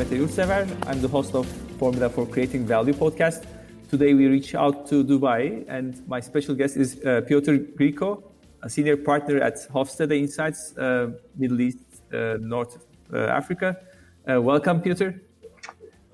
[0.00, 0.66] Mete Yurtsever.
[0.86, 1.46] I'm the host of
[1.78, 3.44] Formula for Creating Value podcast.
[3.90, 8.22] Today we reach out to Dubai, and my special guest is uh, Piotr Griko,
[8.62, 11.76] a senior partner at Hofstede Insights, uh, Middle East,
[12.14, 12.78] uh, North
[13.12, 13.76] uh, Africa.
[14.26, 15.10] Uh, welcome, Piotr.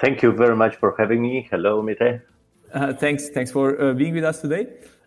[0.00, 1.46] Thank you very much for having me.
[1.48, 2.22] Hello, Mete.
[2.74, 4.66] Uh, thanks, thanks for being with us today.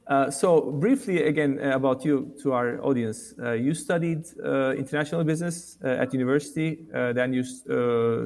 [0.10, 3.36] Uh, so briefly again uh, about you to our audience.
[3.38, 6.80] Uh, you studied uh, international business uh, at university.
[6.92, 7.44] then you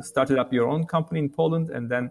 [0.01, 2.09] started up your own company in Poland, and then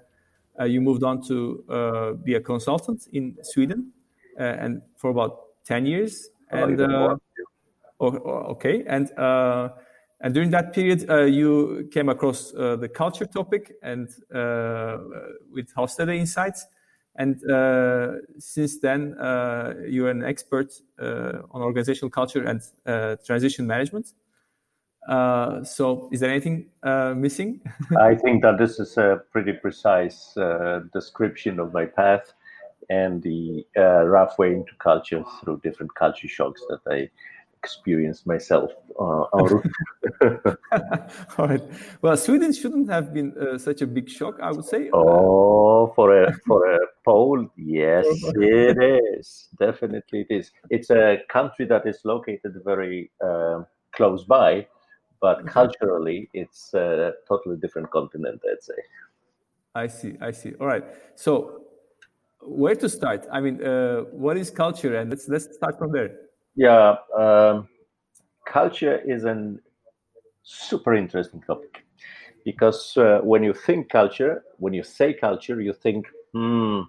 [0.67, 3.93] you moved on to be a consultant in Sweden,
[4.37, 6.29] and for about ten years.
[6.51, 6.79] And
[7.99, 9.11] okay, and
[10.21, 14.09] and during that period, you came across the culture topic and
[15.55, 16.67] with Hofstede Insights.
[17.17, 23.67] And uh, since then, uh, you're an expert uh, on organizational culture and uh, transition
[23.67, 24.13] management.
[25.07, 27.61] Uh, so, is there anything uh, missing?
[28.01, 30.35] I think that this is a pretty precise
[30.93, 32.33] description of my path
[32.89, 37.11] and the rough way into culture through different culture shocks that I
[37.63, 39.03] experienced myself uh,
[41.39, 41.63] All right.
[42.01, 44.91] Well, Sweden shouldn't have been uh, such a big shock, I would say.
[44.93, 48.79] Oh, for a for a Pole, yes, it
[49.19, 49.49] is.
[49.59, 50.53] Definitely, it is.
[50.71, 54.67] It's a country that is located very uh, close by,
[55.21, 55.49] but mm-hmm.
[55.49, 58.41] culturally, it's a totally different continent.
[58.51, 58.75] I'd say.
[59.75, 60.15] I see.
[60.21, 60.53] I see.
[60.61, 60.85] All right.
[61.17, 61.63] So,
[62.43, 63.27] where to start?
[63.33, 64.97] I mean, uh, what is culture?
[64.97, 66.19] And let's let's start from there.
[66.55, 67.69] Yeah, um,
[68.47, 69.55] culture is a
[70.43, 71.85] super interesting topic
[72.45, 76.81] because uh, when you think culture, when you say culture, you think, hmm,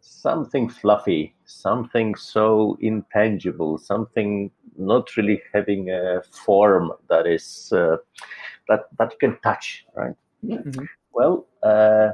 [0.00, 7.96] something fluffy, something so intangible, something not really having a form that is uh,
[8.68, 10.14] that that you can touch, right?
[10.44, 10.84] Mm-hmm.
[11.12, 12.12] Well, uh,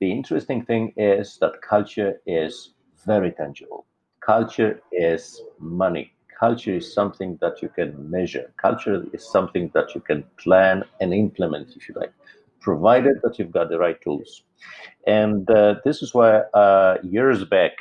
[0.00, 2.74] the interesting thing is that culture is
[3.06, 3.86] very tangible
[4.24, 6.12] culture is money.
[6.38, 8.52] Culture is something that you can measure.
[8.56, 12.12] Culture is something that you can plan and implement, if you like,
[12.60, 14.42] provided that you've got the right tools.
[15.06, 17.72] And uh, this is why uh, years back,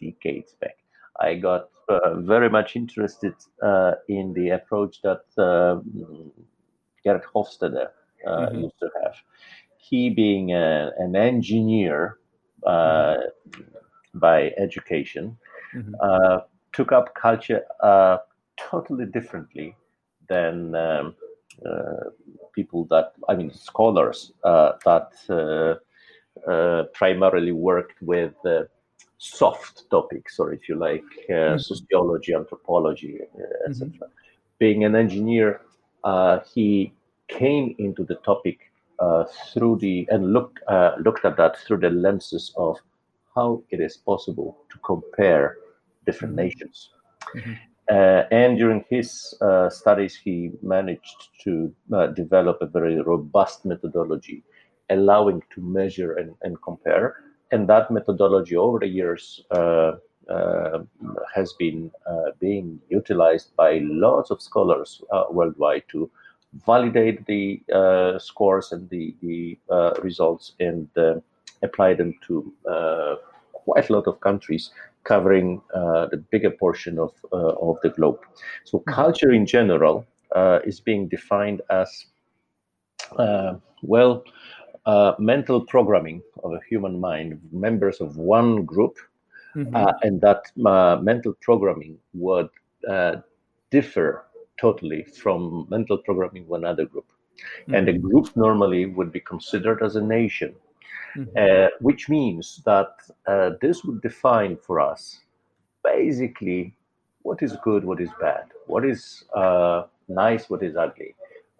[0.00, 0.76] decades back,
[1.18, 5.80] I got uh, very much interested uh, in the approach that uh,
[7.04, 7.88] Geert Hofstede
[8.26, 8.60] uh, mm-hmm.
[8.60, 9.14] used to have.
[9.78, 12.18] He being a, an engineer
[14.14, 15.36] by education,
[15.74, 15.94] mm-hmm.
[16.00, 16.40] uh,
[16.72, 18.18] took up culture uh,
[18.56, 19.76] totally differently
[20.28, 21.14] than um,
[21.66, 22.10] uh,
[22.52, 28.34] people that, I mean, scholars uh, that uh, uh, primarily worked with
[29.18, 31.58] soft topics, or if you like, mm-hmm.
[31.58, 33.18] sociology, anthropology,
[33.68, 33.88] etc.
[33.88, 34.04] Mm-hmm.
[34.58, 35.60] Being an engineer,
[36.54, 36.92] he
[37.28, 38.70] came into the topic
[39.00, 42.78] uh, through the and looked uh, looked at that through the lenses of
[43.40, 45.56] how it is possible to compare
[46.06, 46.46] different mm-hmm.
[46.46, 46.90] nations.
[47.34, 47.54] Mm-hmm.
[47.90, 49.08] Uh, and during his
[49.40, 51.52] uh, studies, he managed to
[51.92, 54.38] uh, develop a very robust methodology,
[54.90, 57.06] allowing to measure and, and compare.
[57.52, 59.92] And that methodology, over the years, uh,
[60.28, 60.78] uh,
[61.34, 66.08] has been uh, being utilized by lots of scholars worldwide to
[66.64, 67.60] validate the
[68.18, 69.58] scores and the, the
[70.02, 70.88] results and
[71.62, 72.52] apply them to
[73.70, 74.70] quite a lot of countries
[75.04, 78.18] covering uh, the bigger portion of, uh, of the globe.
[78.64, 78.92] So, mm-hmm.
[78.92, 82.06] culture in general uh, is being defined as,
[83.16, 84.24] uh, well,
[84.86, 88.96] uh, mental programming of a human mind, members of one group,
[89.56, 89.74] mm-hmm.
[89.74, 90.42] Uh, and that
[91.02, 92.48] mental programming would
[93.70, 94.24] differ
[94.60, 97.06] totally from mental programming of another group.
[97.62, 97.74] Mm-hmm.
[97.74, 100.54] And a group normally would be considered as a nation
[101.16, 101.30] mm-hmm.
[101.36, 102.90] uh, which means that
[103.26, 105.20] uh, this would define for us
[105.84, 106.74] basically
[107.22, 111.14] what is good, what is bad, what is uh, nice, what is ugly,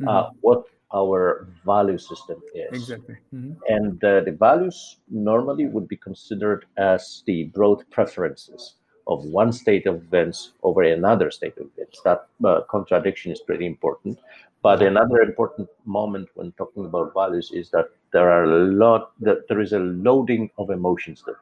[0.06, 0.36] uh, mm-hmm.
[0.40, 2.72] what our value system is.
[2.72, 3.16] Exactly.
[3.32, 3.52] Mm-hmm.
[3.68, 8.74] And uh, the values normally would be considered as the broad preferences
[9.06, 12.00] of one state of events over another state of events.
[12.04, 14.18] That uh, contradiction is pretty important.
[14.62, 19.48] But another important moment when talking about values is that there are a lot that
[19.48, 21.40] there is a loading of emotions there.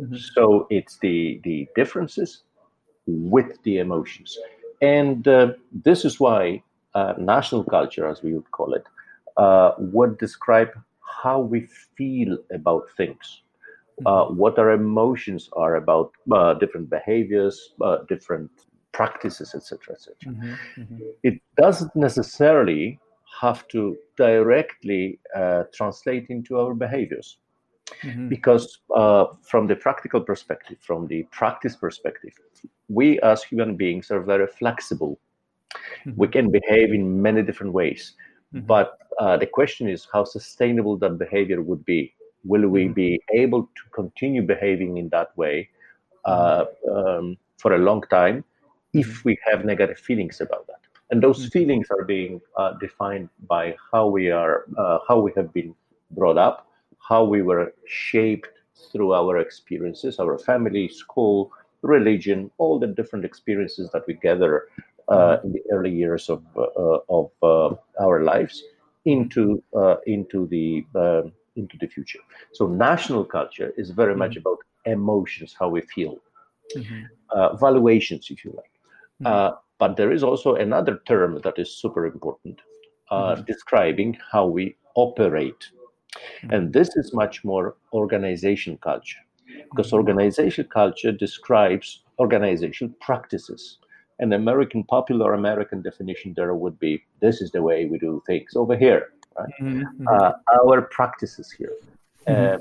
[0.00, 0.16] Mm-hmm.
[0.34, 2.42] So it's the the differences
[3.06, 4.38] with the emotions,
[4.80, 5.52] and uh,
[5.84, 6.62] this is why
[6.94, 8.86] uh, national culture, as we would call it,
[9.36, 10.70] uh, would describe
[11.22, 13.42] how we feel about things,
[14.06, 14.36] uh, mm-hmm.
[14.36, 18.50] what our emotions are about uh, different behaviors, uh, different
[18.92, 20.14] practices, etc., etc.
[20.26, 20.80] Mm-hmm.
[20.80, 20.98] Mm-hmm.
[21.22, 22.98] It doesn't necessarily
[23.40, 27.38] have to directly uh, translate into our behaviors.
[28.02, 28.28] Mm-hmm.
[28.28, 32.32] Because uh, from the practical perspective, from the practice perspective,
[32.88, 35.18] we as human beings are very flexible.
[36.06, 36.12] Mm-hmm.
[36.16, 38.14] We can behave in many different ways.
[38.54, 38.66] Mm-hmm.
[38.66, 42.14] But uh, the question is how sustainable that behavior would be.
[42.44, 42.92] Will we mm-hmm.
[42.94, 45.68] be able to continue behaving in that way
[46.24, 48.44] uh, um, for a long time
[48.92, 49.28] if mm-hmm.
[49.28, 50.81] we have negative feelings about that?
[51.12, 51.48] And those mm-hmm.
[51.48, 55.74] feelings are being uh, defined by how we are, uh, how we have been
[56.12, 56.66] brought up,
[56.98, 58.48] how we were shaped
[58.90, 64.68] through our experiences, our family, school, religion, all the different experiences that we gather
[65.08, 68.62] uh, in the early years of uh, of uh, our lives
[69.04, 72.20] into uh, into the um, into the future.
[72.52, 74.48] So national culture is very much mm-hmm.
[74.48, 76.16] about emotions, how we feel,
[76.74, 77.02] mm-hmm.
[77.30, 78.72] uh, valuations, if you like.
[79.82, 79.90] Mm-hmm.
[79.90, 82.60] Uh, but there is also another term that is super important,
[83.10, 83.42] mm-hmm.
[83.44, 85.70] describing how we operate,
[86.16, 86.54] mm-hmm.
[86.54, 89.24] and this is much more organization culture,
[89.70, 89.96] because mm-hmm.
[89.96, 93.78] organization culture describes organizational practices
[94.18, 98.54] an American popular American definition there would be this is the way we do things
[98.54, 99.52] over here, right?
[99.60, 100.06] Mm-hmm.
[100.06, 100.32] Uh,
[100.62, 101.72] our practices here.
[102.28, 102.54] Mm-hmm.
[102.54, 102.58] Uh,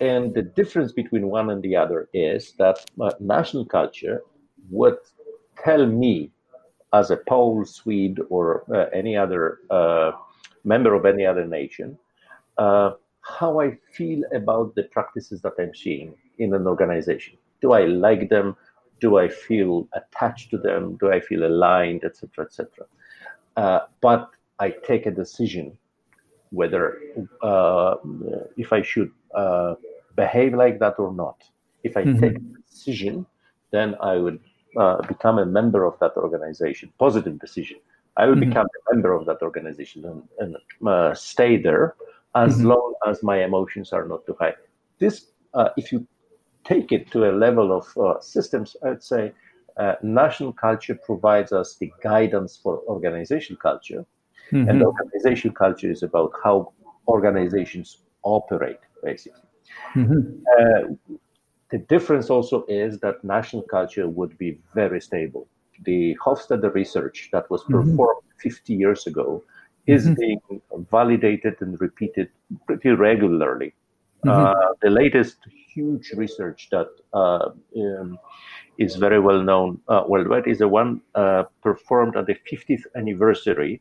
[0.00, 4.22] and the difference between one and the other is that uh, national culture
[4.70, 4.96] would
[5.62, 6.30] tell me,
[6.92, 10.12] as a Pole, Swede, or uh, any other uh,
[10.64, 11.98] member of any other nation,
[12.58, 12.92] uh,
[13.22, 17.36] how I feel about the practices that I'm seeing in an organization.
[17.60, 18.56] Do I like them?
[19.02, 20.96] do I feel attached to them?
[21.00, 22.86] Do I feel aligned, etc., etc.
[23.56, 24.30] Uh, but
[24.60, 25.76] I take a decision
[26.50, 26.84] whether
[27.42, 27.96] uh,
[28.56, 29.74] if I should uh,
[30.14, 31.38] behave like that or not.
[31.82, 32.20] If I mm-hmm.
[32.20, 33.26] take a decision,
[33.72, 34.38] then I would
[34.76, 36.92] uh, become a member of that organization.
[36.98, 37.78] Positive decision.
[38.16, 38.50] I will mm-hmm.
[38.50, 41.94] become a member of that organization and, and uh, stay there
[42.34, 42.68] as mm-hmm.
[42.68, 44.54] long as my emotions are not too high.
[44.98, 46.06] This, uh, if you
[46.64, 49.32] take it to a level of uh, systems, I'd say
[49.76, 54.04] uh, national culture provides us the guidance for organizational culture.
[54.52, 54.68] Mm-hmm.
[54.68, 56.72] And organizational culture is about how
[57.08, 59.40] organizations operate, basically.
[59.94, 60.42] Mm-hmm.
[60.58, 61.16] Uh,
[61.72, 65.46] the difference also is that national culture would be very stable.
[65.84, 67.90] The Hofstede research that was mm-hmm.
[67.90, 68.48] performed mm-hmm.
[68.48, 69.42] 50 years ago
[69.86, 70.20] is mm-hmm.
[70.20, 72.28] being validated and repeated
[72.66, 73.72] pretty regularly.
[74.24, 74.28] Mm-hmm.
[74.28, 75.38] Uh, the latest
[75.74, 78.18] huge research that uh, um,
[78.76, 83.80] is very well known uh, worldwide is the one uh, performed at the 50th anniversary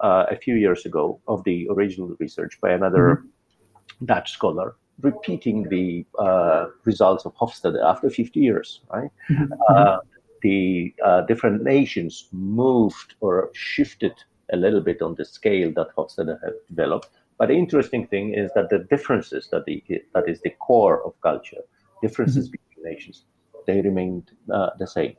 [0.00, 4.06] uh, a few years ago of the original research by another mm-hmm.
[4.06, 8.80] Dutch scholar, repeating the uh, results of Hofstede after 50 years.
[8.92, 9.52] Right, mm-hmm.
[9.68, 9.98] Uh,
[10.42, 10.92] the
[11.26, 14.12] different nations moved or shifted
[14.52, 17.08] a little bit on the scale that Hofstede had developed
[17.38, 19.82] but the interesting thing is that the differences that the
[20.14, 21.62] that is the core of culture,
[22.00, 22.56] differences mm-hmm.
[22.68, 23.24] between nations,
[23.66, 25.16] they remained uh, the same.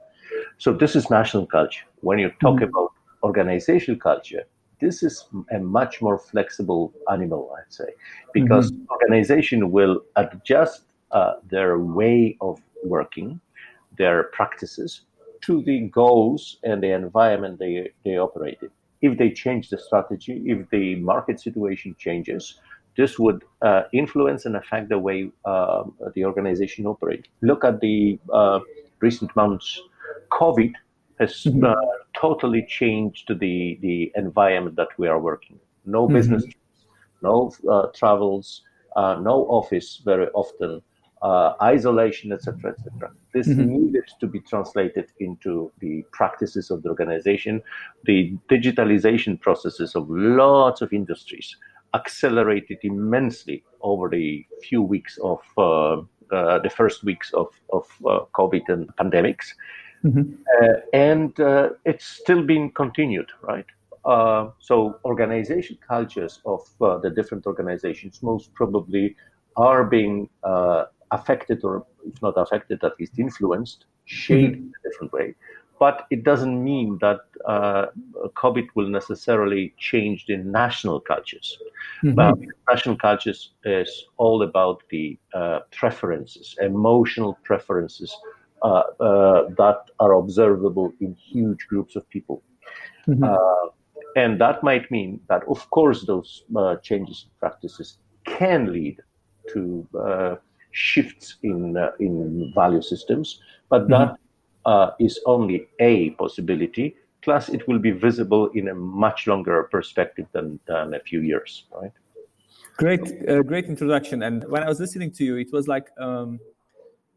[0.58, 1.84] So this is national culture.
[2.02, 2.64] When you talk mm-hmm.
[2.64, 2.92] about
[3.24, 4.44] organizational culture,
[4.80, 7.90] this is a much more flexible animal, I'd say,
[8.34, 8.92] because mm-hmm.
[8.92, 13.40] organization will adjust uh, their way of working,
[13.98, 15.02] their practices
[15.42, 18.70] to the goals and the environment they, they operate in
[19.02, 22.56] if they change the strategy, if the market situation changes,
[22.98, 25.84] this would uh, influence and affect the way uh,
[26.16, 27.28] the organization operates.
[27.42, 28.60] Look at the uh,
[29.00, 29.82] recent months.
[30.32, 30.74] COVID
[31.20, 31.66] has mm-hmm.
[32.20, 35.60] Totally changed the, the environment that we are working.
[35.86, 36.16] No mm-hmm.
[36.16, 36.46] business,
[37.22, 38.62] no uh, travels,
[38.96, 40.82] uh, no office very often
[41.22, 43.12] uh, isolation, etc., etc.
[43.34, 43.68] This mm-hmm.
[43.68, 47.64] needed to be translated into the practices of the organization.
[48.04, 51.56] The digitalization processes of lots of industries
[51.96, 58.20] accelerated immensely over the few weeks of uh, uh, the first weeks of, of uh,
[58.34, 59.54] COVID and pandemics.
[60.06, 60.34] Mm-hmm.
[60.62, 63.66] Uh, and uh, it's still being continued, right?
[64.60, 66.62] so organization cultures of
[67.02, 69.16] the different organizations most probably
[69.58, 70.30] are being
[71.12, 74.66] affected or if not affected at least influenced shaped mm-hmm.
[74.66, 75.34] in a different way
[75.80, 77.88] but it doesn't mean that uh,
[78.36, 81.58] COVID will necessarily change the national cultures.
[82.04, 82.50] Mm-hmm.
[82.70, 88.16] national cultures is all about the uh, preferences, emotional preferences
[88.68, 92.38] uh, uh that are observable in huge groups of people.
[93.08, 93.24] Mm-hmm.
[93.24, 93.66] Uh,
[94.16, 98.98] and that might mean that, of course, those uh, changes in practices can lead
[99.54, 99.88] to
[100.72, 103.28] shifts in uh, in value systems,
[103.70, 104.14] but mm-hmm.
[104.66, 106.88] uh, is only a possibility
[107.26, 111.64] Plus, it will be visible in a much longer perspective than, than a few years,
[111.76, 111.92] right?
[112.78, 114.22] Great, uh, great introduction.
[114.22, 116.40] And when I was listening to you, it was like um,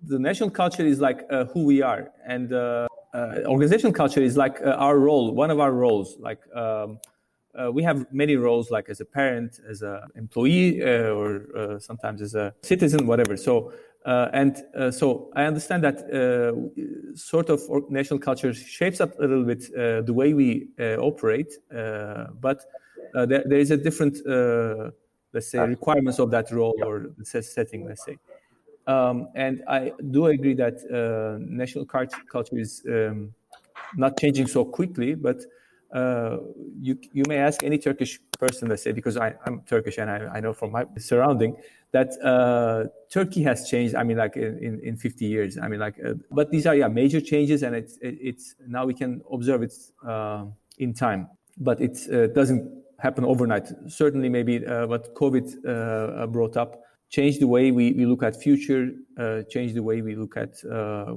[0.02, 4.36] the national culture is like uh, who we are, and uh, uh organizational culture is
[4.36, 6.16] like uh, our role, one of our roles.
[6.18, 7.00] Like um,
[7.54, 12.34] uh, we have many roles, like as a parent, as an employee, or sometimes as
[12.34, 13.36] a citizen, whatever.
[13.36, 13.72] So.
[14.42, 14.54] and
[15.00, 15.98] so I understand that
[17.14, 19.62] sort of national culture shapes up a little bit
[20.08, 20.68] the way we
[21.10, 21.52] operate,
[22.46, 22.58] but
[23.12, 24.14] there, there is a different
[25.32, 28.16] let's say, requirements of that role or setting, let's say.
[28.88, 33.34] Um, and I do agree that uh, national culture is um,
[33.94, 35.36] not changing so quickly, but
[35.92, 36.38] uh,
[36.80, 40.36] you you may ask any Turkish person, let's say, because I, am Turkish and I,
[40.36, 41.56] I, know from my surrounding
[41.92, 43.94] that uh, Turkey has changed.
[43.94, 45.58] I mean, like in, in 50 years.
[45.58, 48.86] I mean, like, uh, but these are yeah major changes, and it's it, it's now
[48.86, 49.74] we can observe it
[50.06, 50.46] uh,
[50.78, 51.28] in time,
[51.58, 53.68] but it uh, doesn't happen overnight.
[53.88, 58.90] Certainly, maybe uh, what COVID brought up changed the way we, we look at future,
[59.18, 61.14] uh, changed the way we look at uh,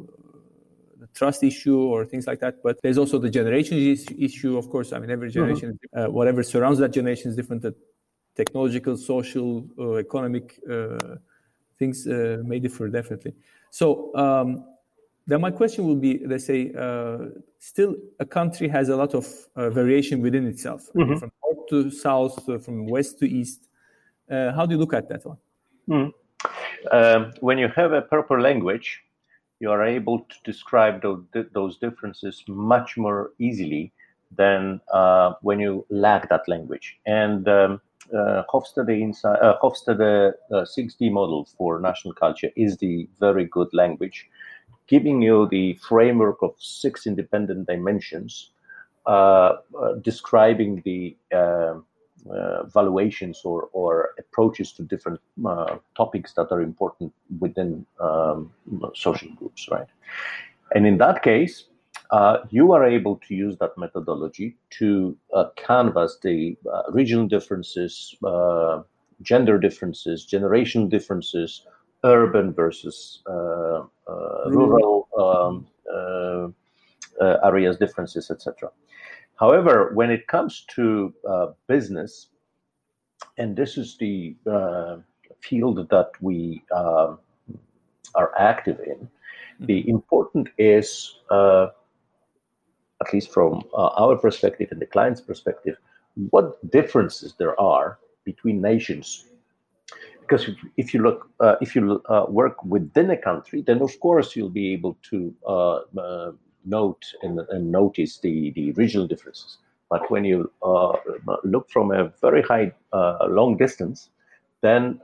[0.99, 2.63] the trust issue or things like that.
[2.63, 3.77] But there's also the generation
[4.17, 4.93] issue, of course.
[4.93, 5.39] I mean, every mm-hmm.
[5.39, 6.13] generation, mm-hmm.
[6.13, 7.61] whatever surrounds that generation is different.
[7.61, 7.75] The
[8.35, 10.59] technological, social, uh, economic
[11.77, 13.33] things may differ definitely.
[13.71, 14.65] So um,
[15.27, 17.29] then my question will be, let's say, uh,
[17.59, 21.17] still a country has a lot of uh, variation within itself, mm-hmm.
[21.17, 23.61] from north to south, uh, from west to east.
[24.29, 25.37] Uh, how do you look at that one?
[25.89, 26.13] Mm.
[26.91, 29.01] Um, when you have a proper language,
[29.59, 33.91] you are able to describe those, differences much more easily
[34.35, 36.97] than uh, when you lack that language.
[37.05, 37.81] And um,
[38.13, 44.27] uh, Hofstede, uh, Hofstede uh, 6D model for national culture is the very good language
[44.91, 48.51] giving you the framework of six independent dimensions,
[49.05, 51.15] uh, uh, describing the
[52.29, 58.51] uh, uh valuations or, or, approaches to different uh, topics that are important within um,
[58.93, 59.87] social groups, right?
[60.75, 61.65] And in that case,
[62.11, 65.17] uh, you are able to use that methodology to
[65.55, 66.57] canvas the
[66.89, 68.15] regional differences,
[69.21, 71.65] gender differences, generation differences,
[72.03, 75.67] urban versus uh, uh, rural um,
[77.21, 78.69] uh, areas differences, etc.
[79.41, 81.13] However, when it comes to
[81.67, 82.27] business,
[83.37, 84.35] and this is the
[85.41, 87.17] field that we um,
[88.15, 89.65] are active in, mm-hmm.
[89.65, 91.15] the important is
[93.01, 95.75] at least from uh, our perspective and the client's perspective,
[96.29, 99.25] what differences there are between nations
[100.21, 103.99] because if, if you look uh, if you uh, work within a country then of
[103.99, 106.31] course you'll be able to uh, uh
[106.65, 109.57] note and, and, notice the the regional differences
[109.89, 110.93] but when you uh,
[111.43, 114.09] look from a very high uh, long distance
[114.61, 114.99] then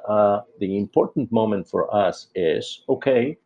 [0.60, 3.38] the important moment for us is okay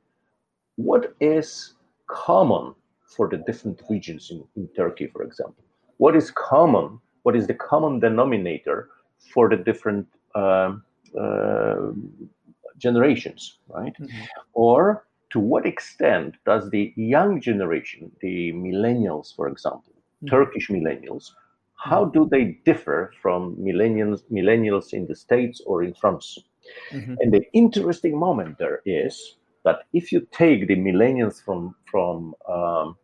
[0.75, 1.73] what is
[2.07, 2.73] common
[3.05, 5.63] for the different regions in, in turkey for example
[5.97, 8.89] what is common what is the common denominator
[9.33, 10.83] for the different um,
[11.19, 11.91] uh,
[12.81, 13.93] generations, right?
[13.99, 14.21] Mm-hmm.
[14.53, 20.27] Or to what extent does the young generation, the millennials, for example, mm-hmm.
[20.27, 21.31] Turkish millennials,
[21.75, 22.23] how mm-hmm.
[22.23, 26.37] do they differ from millennials, millennials in the States or in France?
[26.91, 27.15] Mm-hmm.
[27.19, 32.97] And the interesting moment there is that if you take the millennials from from um,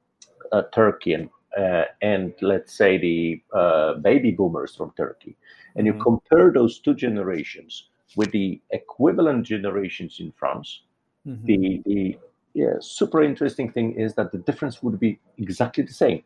[0.51, 5.35] uh, Turkey and uh, and let's say the uh, baby boomers from Turkey,
[5.75, 6.03] and you mm-hmm.
[6.03, 10.81] compare those two generations, with the equivalent generations in France.
[11.27, 11.45] Mm-hmm.
[11.45, 12.17] The, the
[12.53, 16.23] yeah, super interesting thing is that the difference would be exactly the same.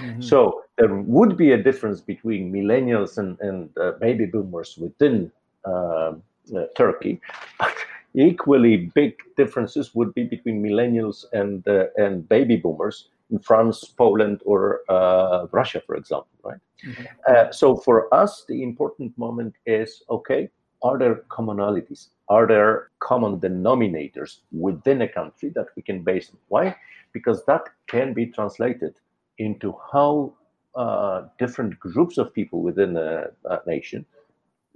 [0.00, 0.20] Mm-hmm.
[0.20, 5.30] So there would be a difference between millennials and, and uh, baby boomers within
[5.64, 6.14] uh,
[6.54, 7.20] uh, Turkey,
[7.58, 7.74] but
[8.14, 14.40] equally big differences would be between millennials and uh, and baby boomers in France, Poland,
[14.44, 16.28] or uh, Russia, for example.
[16.42, 16.60] Right.
[16.86, 17.04] Mm-hmm.
[17.28, 20.50] Uh, so for us, the important moment is okay
[20.82, 22.08] are there commonalities?
[22.28, 26.30] Are there common denominators within a country that we can base?
[26.30, 26.38] on?
[26.48, 26.76] Why?
[27.12, 28.94] Because that can be translated
[29.38, 30.34] into how
[30.74, 34.04] uh, different groups of people within a, a nation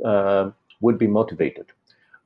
[0.05, 1.67] uh, would be motivated,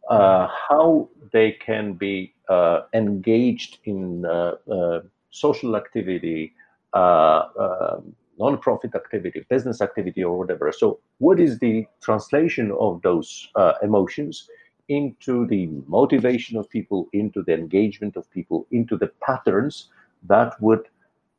[0.09, 5.01] uh, how they can be uh, engaged in uh, uh,
[5.31, 6.53] social activity,
[6.93, 10.73] um, non-profit activity, business activity, or whatever.
[10.73, 14.49] So, what is the translation of those uh, emotions
[14.89, 19.89] into the motivation of people, into the engagement of people, into the patterns
[20.25, 20.87] that would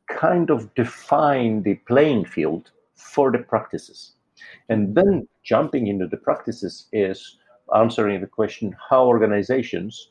[0.08, 4.12] kind of define the playing field for the practices.
[4.68, 7.38] And then jumping into the practices is
[7.74, 10.10] answering the question how organizations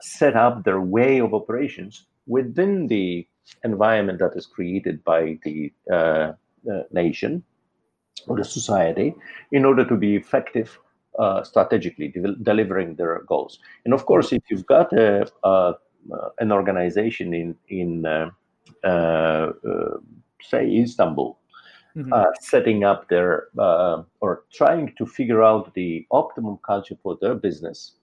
[0.00, 3.26] set up their way of operations within the
[3.64, 6.32] environment that is created by the uh,
[6.70, 7.42] uh, nation
[8.26, 9.14] or the society
[9.52, 10.78] in order to be effective
[11.18, 13.58] uh, strategically de- delivering their goals.
[13.84, 15.74] And of course, if you've got a, a
[16.38, 18.30] an organization in in uh,
[18.84, 19.52] uh,
[20.42, 21.38] say Istanbul,
[21.96, 22.12] mm-hmm.
[22.40, 23.48] setting up their
[24.20, 27.94] or trying to figure out the optimum culture for their business,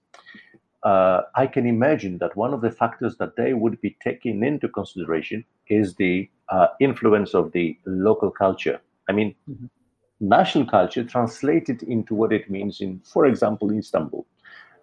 [0.84, 4.68] uh, I can imagine that one of the factors that they would be taking into
[4.68, 8.80] consideration is the uh, influence of the local culture.
[9.08, 9.66] I mean, mm-hmm.
[10.20, 14.26] national culture translated into what it means in, for example, Istanbul.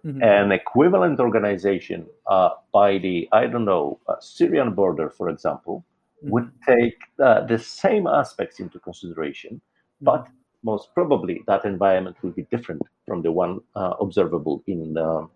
[0.04, 0.22] Mm-hmm.
[0.22, 5.84] An equivalent organization uh, by the, I don't know, uh, Syrian border, for example,
[6.18, 6.32] mm-hmm.
[6.32, 10.06] would take uh, the same aspects into consideration, mm-hmm.
[10.06, 10.26] but
[10.64, 15.30] most probably that environment will be different from the one uh, observable in um,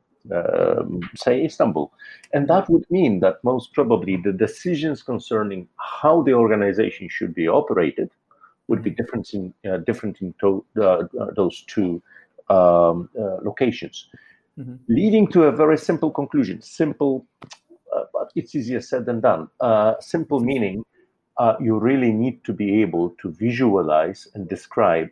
[1.14, 1.92] say Istanbul.
[2.33, 7.49] And that would mean that most probably the decisions concerning how the organization should be
[7.49, 8.11] operated
[8.68, 11.04] would be different in, uh, different in to, uh,
[11.35, 12.02] those two
[12.49, 14.09] um, uh, locations,
[14.59, 14.75] mm-hmm.
[14.88, 16.61] leading to a very simple conclusion.
[16.62, 17.26] Simple,
[17.95, 19.49] uh, but it's easier said than done.
[19.61, 20.85] Uh, simple meaning
[21.38, 25.09] uh, you really need to be able to visualize and describe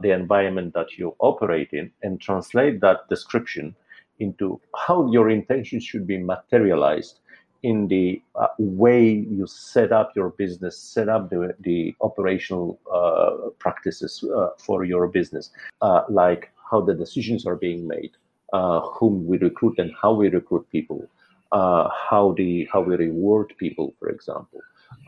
[0.00, 3.74] the environment that you operate in and translate that description
[4.20, 7.20] into how your intentions should be materialized
[7.62, 13.50] in the uh, way you set up your business, set up the, the operational uh,
[13.58, 15.50] practices uh, for your business,
[15.82, 18.12] uh, like how the decisions are being made,
[18.52, 21.04] uh, whom we recruit and how we recruit people,
[21.52, 24.60] uh, how the how we reward people, for example,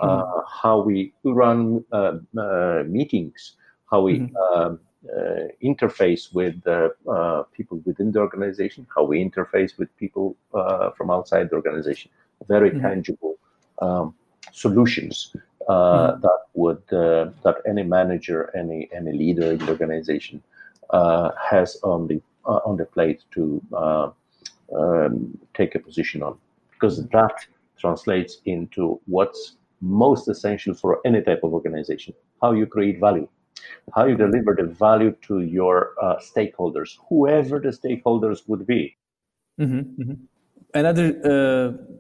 [0.03, 0.41] mm-hmm.
[0.63, 1.85] how we run
[2.91, 3.57] meetings,
[3.91, 4.75] how we mm-hmm.
[5.09, 11.11] Uh, interface with uh, people within the organization, how we interface with people uh, from
[11.11, 12.11] outside the organization.
[12.47, 12.83] Very mm-hmm.
[12.83, 13.39] tangible
[13.81, 14.15] um,
[14.53, 15.35] solutions
[15.67, 16.21] mm-hmm.
[16.21, 20.43] that would that any manager, any any leader in the organization
[20.93, 23.63] has on the on the plate to
[24.77, 26.37] um, take a position on,
[26.73, 27.47] because that
[27.79, 33.29] translates into what's most essential for any type of organization: how you create value
[33.95, 38.97] how you deliver the value to your uh, stakeholders, whoever the stakeholders would be.
[39.59, 40.15] Mm-hmm, mm-hmm.
[40.75, 41.95] Another uh,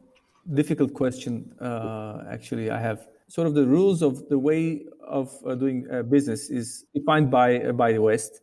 [0.54, 5.54] difficult question, uh, actually, I have sort of the rules of the way of uh,
[5.54, 8.40] doing uh, business is defined by uh, by the West,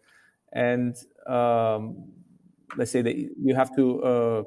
[0.53, 0.95] and
[1.27, 2.05] um,
[2.75, 4.45] let's say that you have to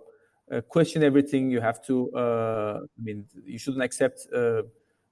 [0.68, 1.50] question everything.
[1.50, 4.26] You have to, I mean, you shouldn't accept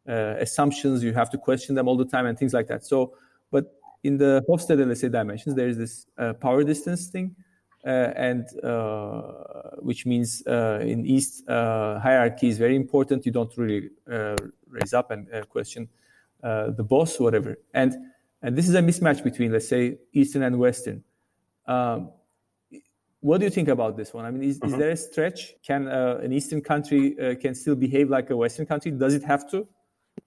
[0.07, 1.03] assumptions.
[1.03, 2.85] You have to question them all the time and things like that.
[2.85, 3.15] So
[4.05, 7.35] in the Hofstede, let's say, dimensions, there is this uh, power distance thing,
[7.85, 9.23] uh, and uh,
[9.79, 13.25] which means uh, in East, uh, hierarchy is very important.
[13.27, 14.37] You don't really uh,
[14.69, 15.89] raise up and question
[16.43, 17.59] the boss, whatever.
[17.75, 17.95] And
[18.43, 21.03] and this is a mismatch between, let's say, Eastern and Western.
[21.67, 22.11] Um,
[23.21, 24.25] what do you think about this one?
[24.25, 24.75] I mean, is, mm-hmm.
[24.75, 25.55] is there a stretch?
[25.65, 28.93] Can an Eastern country can still behave like a Western country?
[28.93, 29.67] Does it have to,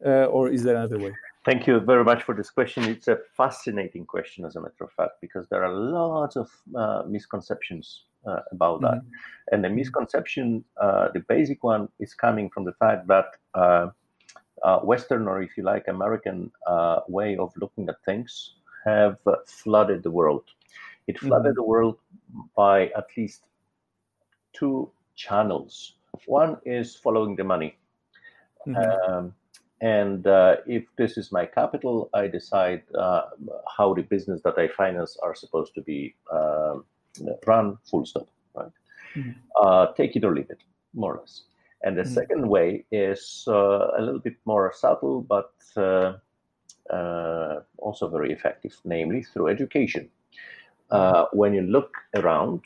[0.02, 1.14] or is there another way?
[1.44, 2.84] Thank you very much for this question.
[2.84, 7.02] It's a fascinating question, as a matter of fact, because there are lots of uh,
[7.08, 9.00] misconceptions uh, about that.
[9.00, 9.54] Mm-hmm.
[9.54, 13.26] And the misconception, uh, the basic one, is coming from the fact that
[13.56, 13.88] uh,
[14.62, 18.54] uh, Western, or if you like, American uh, way of looking at things
[18.86, 20.44] have flooded the world.
[21.08, 21.56] It flooded mm-hmm.
[21.56, 21.98] the world
[22.56, 23.42] by at least
[24.54, 25.96] two channels.
[26.28, 27.78] One is following the money.
[28.68, 29.12] Mm-hmm.
[29.12, 29.34] Um,
[29.82, 33.24] and uh, if this is my capital, I decide uh,
[33.78, 36.86] how the business that I finance are supposed to be um,
[37.48, 37.80] run.
[37.90, 38.30] Full stop.
[38.54, 38.72] Right.
[39.16, 39.32] Mm-hmm.
[39.60, 40.62] Uh, take it or leave it,
[40.94, 41.44] more or less.
[41.84, 42.14] And the mm-hmm.
[42.14, 46.14] second way is uh, a little bit more subtle, but uh,
[46.94, 50.10] uh, also very effective, namely through education.
[50.92, 51.38] Mm-hmm.
[51.38, 52.62] when you look around,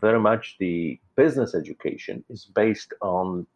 [0.00, 3.46] very much the business education is based on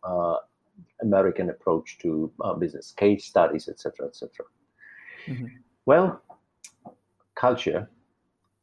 [1.02, 4.46] American approach to uh, business, case studies, etc., etc.
[5.26, 5.46] Mm-hmm.
[5.86, 6.22] Well,
[7.34, 7.88] culture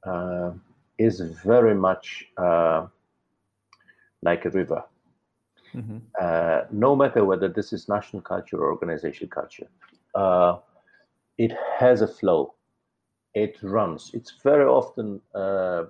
[0.05, 0.51] uh,
[0.97, 2.87] is very much uh,
[4.21, 4.83] like a river.
[5.75, 5.97] Mm-hmm.
[6.19, 9.67] Uh, no matter whether this is national culture or organization culture,
[10.15, 10.57] uh,
[11.37, 12.53] it has a flow.
[13.33, 14.11] It runs.
[14.13, 15.83] It's very often uh,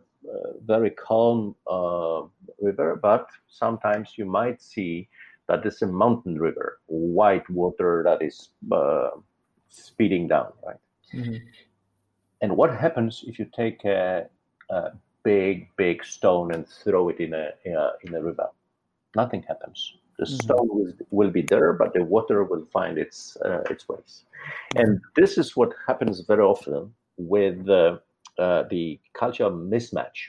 [0.65, 1.55] very calm
[2.59, 5.07] river, but sometimes you might see
[5.49, 9.09] that is a mountain river, white water that is uh,
[9.67, 10.77] speeding down, right?
[11.13, 11.37] Mm-hmm.
[12.41, 14.27] And what happens if you take a,
[14.69, 14.91] a,
[15.23, 18.47] big, big stone and throw it in a, in a, in a river?
[19.15, 19.95] Nothing happens.
[20.19, 20.35] The mm-hmm.
[20.35, 24.25] stone will, will, be there, but the water will find its uh, its ways.
[24.75, 27.97] And this is what happens very often with uh,
[28.37, 30.19] uh, the cultural mismatch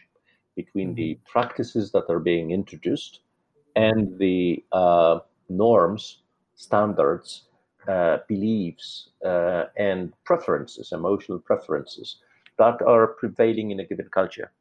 [0.56, 1.30] between the mm-hmm.
[1.30, 3.20] practices that are being introduced
[3.76, 6.18] and the uh, norms,
[6.54, 7.44] standards,
[7.88, 12.16] uh, beliefs, uh, and preferences, emotional preferences
[12.59, 14.52] that are prevailing in a given culture.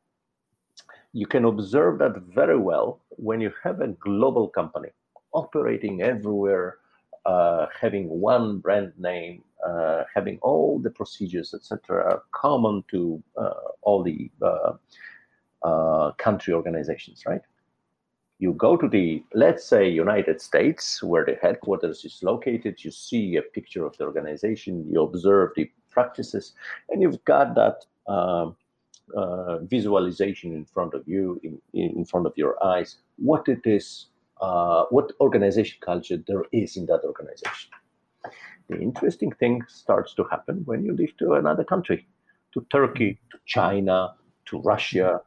[1.12, 4.90] You can observe that very well when you have a global company
[5.34, 6.78] operating everywhere,
[7.26, 13.50] uh, having one brand name, uh, having all the procedures, etc., common to uh,
[13.82, 14.32] all the
[16.18, 17.42] country organizations, right?
[18.40, 23.36] You go to the let's say united states where the headquarters is located you see
[23.36, 26.54] a picture of the organization you observe the practices
[26.90, 28.56] and you've got that um,
[29.16, 34.08] uh, visualization in front of you in, in front of your eyes what it is
[34.42, 37.72] uh, what organization culture there is in that organization.
[38.70, 42.08] The interesting thing starts to happen when you leave to another country
[42.54, 44.14] to turkey to china
[44.46, 45.22] to russia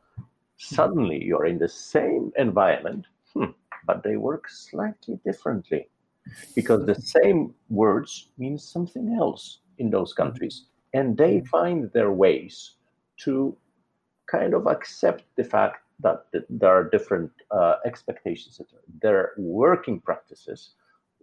[0.56, 3.52] suddenly you're in the same environment, hmm,
[3.86, 5.88] but they work slightly differently
[6.54, 10.66] because the same words mean something else in those countries.
[10.94, 12.76] And they find their ways
[13.24, 13.56] to
[14.30, 18.60] kind of accept the fact that there are different uh, expectations.
[19.00, 20.70] Their working practices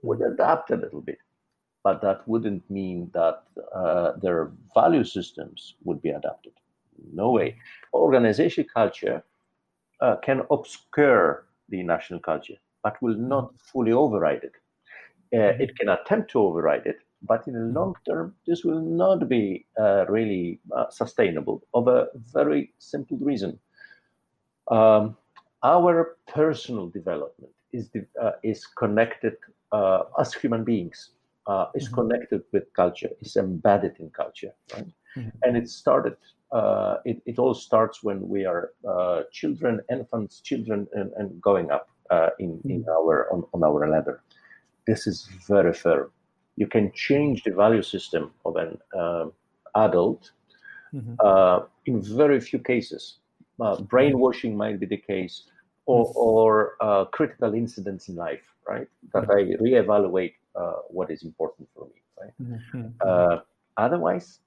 [0.02, 1.20] would adapt a little bit,
[1.84, 3.44] but that wouldn't mean that
[3.76, 6.54] uh, their value systems would be adapted.
[7.14, 7.58] No way.
[7.94, 9.24] Organization culture
[10.02, 13.58] uh, can obscure the national culture, but will not mm-hmm.
[13.72, 14.54] fully override it.
[15.32, 15.62] Uh, mm-hmm.
[15.62, 17.78] it can attempt to override it, but in the mm-hmm.
[17.78, 23.60] long term, this will not be uh, really uh, sustainable of a very simple reason.
[24.72, 25.18] Um,
[25.64, 27.90] our personal development is,
[28.22, 29.36] uh, is connected
[29.72, 31.10] uh, as human beings,
[31.76, 31.96] is mm-hmm.
[31.96, 34.92] connected with culture, is embedded in culture, right?
[35.18, 35.30] Mm-hmm.
[35.44, 36.16] And it started
[36.52, 41.70] uh, it, it all starts when we are uh, children, infants, children, and, and going
[41.70, 42.90] up uh, in, in mm-hmm.
[42.90, 44.22] our on, on our ladder.
[44.88, 46.12] This is very firm.
[46.56, 49.34] You can change the value system of an um,
[49.76, 50.32] adult
[50.94, 51.14] mm-hmm.
[51.24, 53.18] Uh, in very few cases.
[53.62, 55.44] Uh, brainwashing might be the case,
[55.86, 56.18] or, mm-hmm.
[56.18, 58.88] or uh, critical incidents in life, right?
[59.14, 59.64] That mm-hmm.
[59.64, 60.36] I reevaluate
[60.90, 62.36] what is important for me, right?
[62.42, 63.38] Mm-hmm.
[63.78, 64.40] otherwise,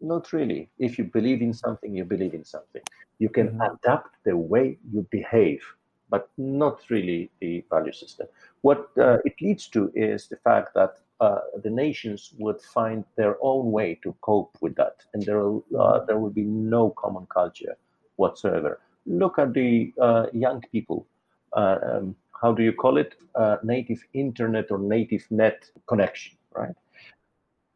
[0.00, 0.68] not really.
[0.78, 2.82] If you believe in something, you believe in something.
[3.18, 3.74] You can mm-hmm.
[3.74, 5.62] adapt the way you behave,
[6.10, 8.26] but not really the value system.
[8.62, 13.36] What uh, it leads to is the fact that uh, the nations would find their
[13.40, 17.26] own way to cope with that, and there will, uh, there will be no common
[17.26, 17.76] culture
[18.16, 18.80] whatsoever.
[19.06, 21.06] Look at the uh, young people.
[21.52, 23.14] Uh, um, how do you call it?
[23.34, 26.74] Uh, native internet or native net connection, right?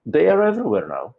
[0.05, 1.15] They are everywhere now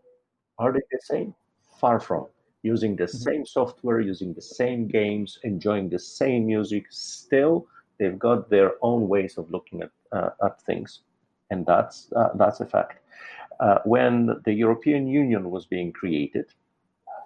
[0.59, 1.35] are they the same?
[1.79, 2.27] Far from.
[2.63, 3.17] Using the mm-hmm.
[3.17, 7.67] same software, using the same games, enjoying the same music, still
[7.99, 11.01] they've got their own ways of looking at, uh, at things,
[11.51, 12.99] and that's uh, that's a fact.
[13.59, 16.47] Uh, when the European Union was being created,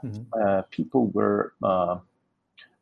[0.03, 0.21] mm-hmm.
[0.41, 1.97] Uh, people were uh,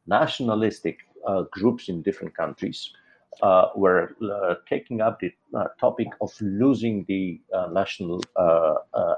[0.07, 2.93] nationalistic uh, groups in different countries
[3.41, 7.39] uh, were uh, taking up the uh, topic of losing the
[7.71, 8.21] national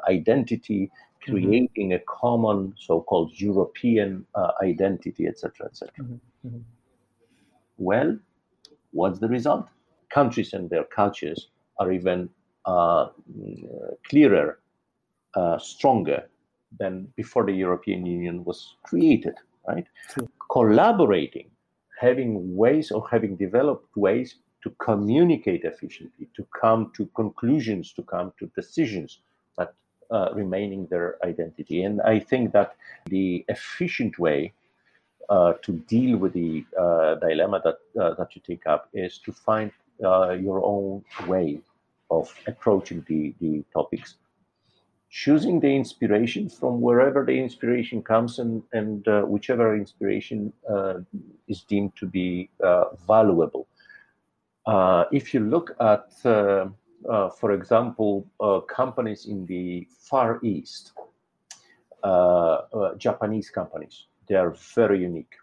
[0.07, 1.33] identity Mm-hmm.
[1.33, 2.01] creating mm-hmm.
[2.01, 5.93] a common so-called European uh, identity, etc., etc.
[5.99, 6.47] Mm-hmm.
[6.47, 6.59] mm-hmm.
[7.77, 8.17] Well,
[8.91, 9.67] what's the result?
[10.09, 12.29] Countries and their cultures are even
[12.65, 13.09] uh,
[14.09, 14.59] clearer,
[15.35, 16.27] uh, stronger
[16.79, 19.35] than before the European Union was created.
[19.67, 19.85] Right?
[20.51, 21.50] Collaborating,
[22.05, 22.31] having
[22.63, 24.29] ways or having developed ways
[24.63, 29.19] to communicate efficiently, to come to conclusions, to come to decisions
[29.57, 29.73] but
[30.11, 31.83] uh, remaining their identity.
[31.83, 34.53] And I think that the efficient way
[35.29, 39.31] uh, to deal with the uh, dilemma that uh, that you take up is to
[39.31, 39.71] find
[40.03, 41.61] uh, your own way
[42.09, 44.15] of approaching the, the topics,
[45.09, 50.51] choosing the inspiration from wherever the inspiration comes and, and uh, whichever inspiration
[51.51, 52.49] is deemed to be
[53.07, 53.67] valuable.
[55.11, 56.05] if you look at
[57.09, 60.91] uh, for example, uh, companies in the Far East,
[62.03, 65.35] uh, uh Japanese companies, they are very unique.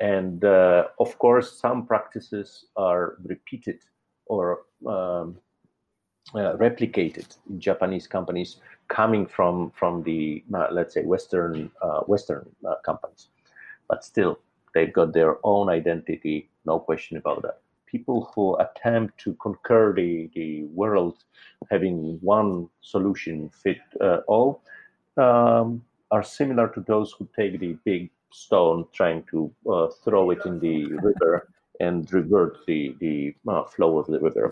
[0.00, 3.80] And uh, of course, some practices are repeated
[4.26, 5.38] or um,
[6.34, 8.56] uh, replicated in Japanese companies
[8.88, 13.28] coming from from the uh, let's say Western uh, Western uh, companies,
[13.88, 14.38] but still
[14.76, 16.50] they've got their own identity.
[16.66, 17.60] No question about that.
[17.86, 21.24] People who attempt to conquer the, the world,
[21.70, 24.62] having one solution fit uh, all,
[25.16, 30.44] um, are similar to those who take the big stone, trying to uh, throw it
[30.44, 31.48] in the river
[31.80, 33.34] and revert the the
[33.74, 34.50] flow of the river.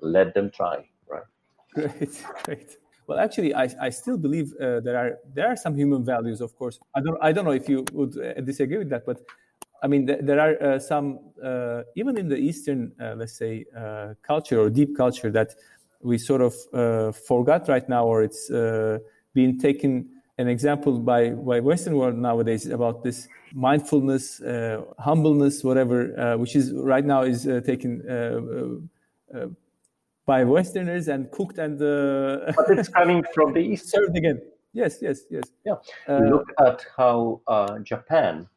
[0.00, 1.22] Let them try right?
[1.74, 2.76] Great, great.
[3.06, 6.40] Well, actually, I, I still believe uh, there are there are some human values.
[6.40, 9.18] Of course, I don't I don't know if you would uh, disagree with that, but
[9.84, 13.66] I mean th- there are uh, some uh, even in the Eastern, uh, let's say,
[13.76, 15.54] uh, culture or deep culture that
[16.00, 16.54] we sort of
[17.14, 18.48] forgot right now, or it's
[19.34, 24.40] being taken an example by by Western world nowadays about this mindfulness,
[24.98, 27.90] humbleness, whatever, which is right now is taken
[30.26, 33.90] by Westerners and cooked and uh, but it's coming from the east.
[33.90, 34.40] Served again.
[34.72, 35.44] Yes, yes, yes.
[35.64, 35.74] Yeah.
[36.08, 38.46] Uh, Look at how uh, Japan uh.
[38.46, 38.53] Uh,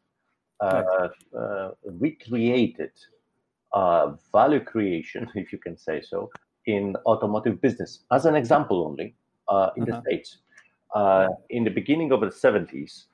[1.86, 2.92] recreated
[3.74, 6.30] uh, value creation, if you can say so,
[6.66, 8.04] in automotive business.
[8.12, 9.16] As an example, only
[9.78, 10.02] in the uh-huh.
[10.02, 10.38] states,
[11.50, 13.08] in the beginning of the seventies.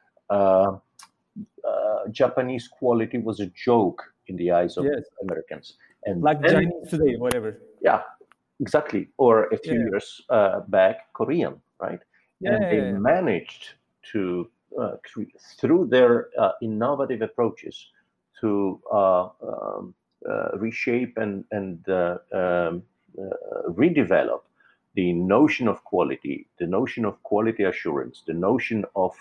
[2.11, 5.03] Japanese quality was a joke in the eyes of yes.
[5.21, 7.57] Americans, and like then, Chinese today, whatever.
[7.81, 8.01] Yeah,
[8.59, 9.89] exactly, or a few yeah.
[9.89, 11.99] years uh, back, Korean, right?
[12.39, 13.75] Yeah, and they managed
[14.11, 14.52] to uh,
[15.59, 17.87] through their uh, innovative approaches
[18.41, 19.93] to uh, um,
[20.29, 22.83] uh, reshape and and uh, um,
[23.69, 24.41] redevelop
[24.95, 29.11] the notion of quality, the notion of quality assurance, the notion of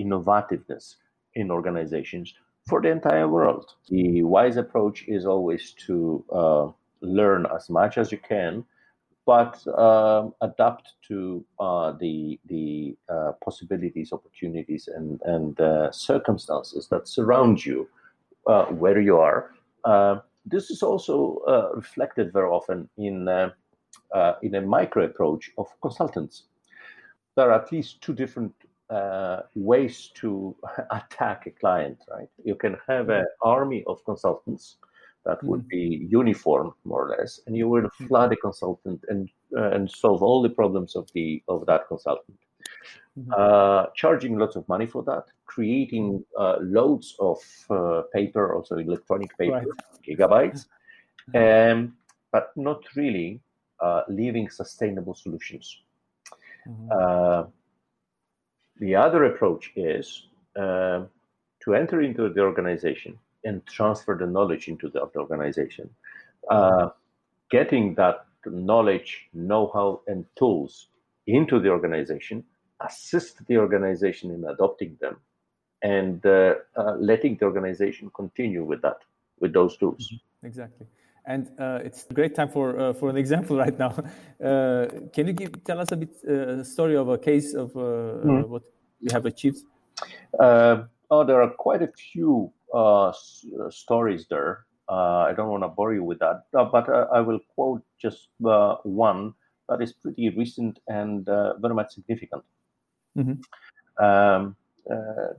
[0.00, 0.96] innovativeness
[1.34, 2.34] in organizations
[2.68, 3.74] for the entire world.
[3.88, 6.24] The wise approach is always to
[7.00, 8.64] learn as much as you can,
[9.26, 17.08] but uh, adapt to uh, the the uh, possibilities, opportunities, and and uh, circumstances that
[17.08, 17.88] surround you
[18.46, 19.50] uh, where you are.
[19.84, 21.40] Uh, this is also
[21.74, 23.28] reflected very often in
[24.42, 26.44] in a micro approach of consultants.
[27.36, 28.54] There are at least two different
[29.54, 30.56] ways to
[30.90, 31.98] attack a client.
[32.10, 34.76] Right, you can have an army of consultants
[35.24, 35.68] that would mm.
[35.68, 38.08] be uniform more or less and you would mm.
[38.08, 42.38] flood a consultant and uh, and solve all the problems of the of that consultant
[43.18, 43.32] mm-hmm.
[43.36, 47.38] uh, charging lots of money for that creating uh, loads of
[47.70, 49.66] uh, paper also electronic paper right.
[50.06, 50.66] gigabytes
[51.34, 51.94] um,
[52.32, 53.40] but not really
[53.80, 55.82] uh, leaving sustainable solutions
[56.68, 56.88] mm-hmm.
[56.90, 57.44] Uh,
[58.78, 65.00] the other approach is to enter into the organization and transfer the knowledge into the,
[65.12, 65.90] the organization.
[66.50, 66.88] Uh,
[67.50, 70.88] getting that knowledge, know-how, and tools
[71.26, 72.44] into the organization,
[72.80, 75.16] assist the organization in adopting them,
[75.82, 78.98] and uh, uh, letting the organization continue with that,
[79.38, 80.08] with those tools.
[80.08, 80.46] Mm-hmm.
[80.46, 80.86] Exactly.
[81.26, 83.92] And uh, it's a great time for uh, for an example right now.
[84.42, 88.50] Uh, can you give, tell us a bit a story of a case of mm-hmm.
[88.50, 88.62] what
[89.00, 89.58] you have achieved?
[91.12, 93.12] oh, there are quite a few uh, uh,
[93.70, 94.64] stories there.
[94.88, 99.34] Uh, I don't want to bore you with that, but I will quote just one
[99.68, 102.42] that is pretty recent and very much significant.
[103.16, 104.04] Mm-hmm.
[104.04, 104.56] Um,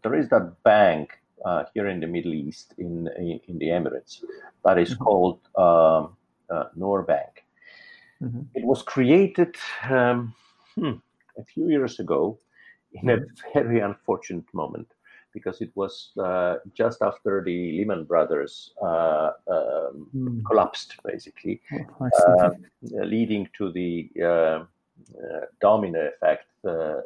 [0.03, 1.11] there is that bank
[1.45, 3.09] uh, here in the Middle East, in
[3.47, 4.23] in the Emirates,
[4.63, 5.03] that is mm-hmm.
[5.03, 6.15] called um,
[6.49, 7.43] uh, Noor Bank.
[8.21, 8.41] Mm-hmm.
[8.55, 9.55] It was created
[9.89, 10.33] um,
[10.75, 11.01] hmm,
[11.37, 12.37] a few years ago
[12.93, 13.53] in a mm-hmm.
[13.53, 14.87] very unfortunate moment
[15.33, 20.45] because it was uh, just after the Lehman Brothers uh, um, mm.
[20.45, 22.49] collapsed, basically, oh, uh,
[22.83, 24.65] leading to the uh, uh,
[25.59, 27.01] domino effect uh,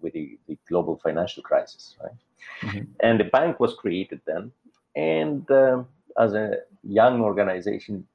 [0.00, 1.96] with the, the, global financial crisis.
[2.02, 2.12] Right?
[2.62, 2.84] Mm-hmm.
[3.00, 4.52] And the bank was created then,
[4.96, 8.06] and um, as a young organization,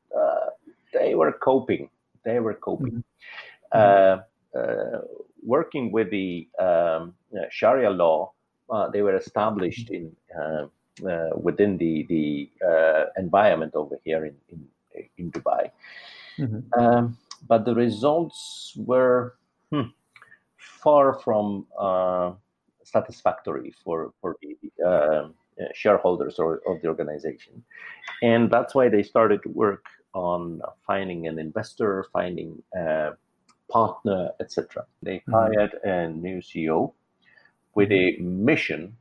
[0.93, 1.89] they were coping.
[2.23, 3.03] They were coping.
[3.73, 4.99] Mm-hmm.
[5.45, 7.15] working with the um,
[7.49, 8.31] Sharia law
[8.73, 10.65] uh, they were established in uh,
[11.07, 12.49] uh, within the the
[13.17, 14.59] environment over here in in,
[15.17, 15.69] in Dubai.
[16.39, 16.61] Mm-hmm.
[16.79, 19.35] Um, but the results were
[19.69, 19.89] hmm,
[20.57, 21.67] far from
[22.83, 24.55] satisfactory for for the
[25.73, 27.63] shareholders or, of the organization,
[28.23, 33.11] and that's why they started to work on finding an investor, finding a
[33.69, 34.85] partner, etc.
[35.03, 35.33] They mm-hmm.
[35.33, 36.93] hired a new CEO
[37.75, 38.95] with a mission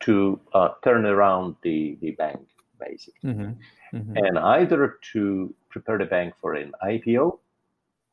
[0.00, 2.40] to uh, turn around the, the bank,
[2.78, 3.30] basically.
[3.30, 3.96] Mm-hmm.
[3.96, 4.16] Mm-hmm.
[4.16, 7.38] And either to prepare the bank for an IPO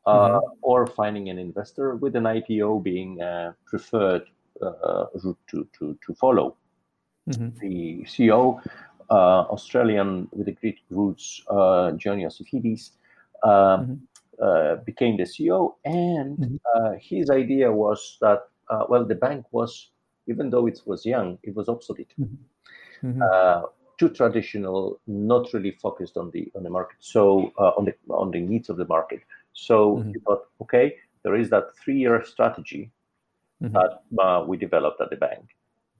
[0.05, 0.39] uh, mm-hmm.
[0.61, 4.23] or finding an investor with an IPO being a preferred
[4.61, 6.55] uh, route to, to, to follow.
[7.29, 7.59] Mm-hmm.
[7.59, 8.61] The CEO,
[9.09, 12.91] uh, Australian with the Greek roots, uh, John Iossifidis,
[13.43, 13.93] um, mm-hmm.
[14.39, 16.55] Uh, became the CEO, and mm-hmm.
[16.75, 18.41] uh, his idea was that
[18.87, 19.89] well, the bank was,
[20.27, 22.13] even though it was young, it was obsolete.
[22.19, 22.35] Mm-hmm.
[23.03, 23.65] Mm-hmm.
[23.99, 28.39] too traditional, not really focused on the on the market, so on the on the
[28.39, 29.21] needs of the market.
[29.53, 30.11] So mm-hmm.
[30.11, 32.91] we thought, okay, there is that three-year strategy
[33.61, 33.73] mm-hmm.
[33.73, 35.45] that uh, we developed at the bank,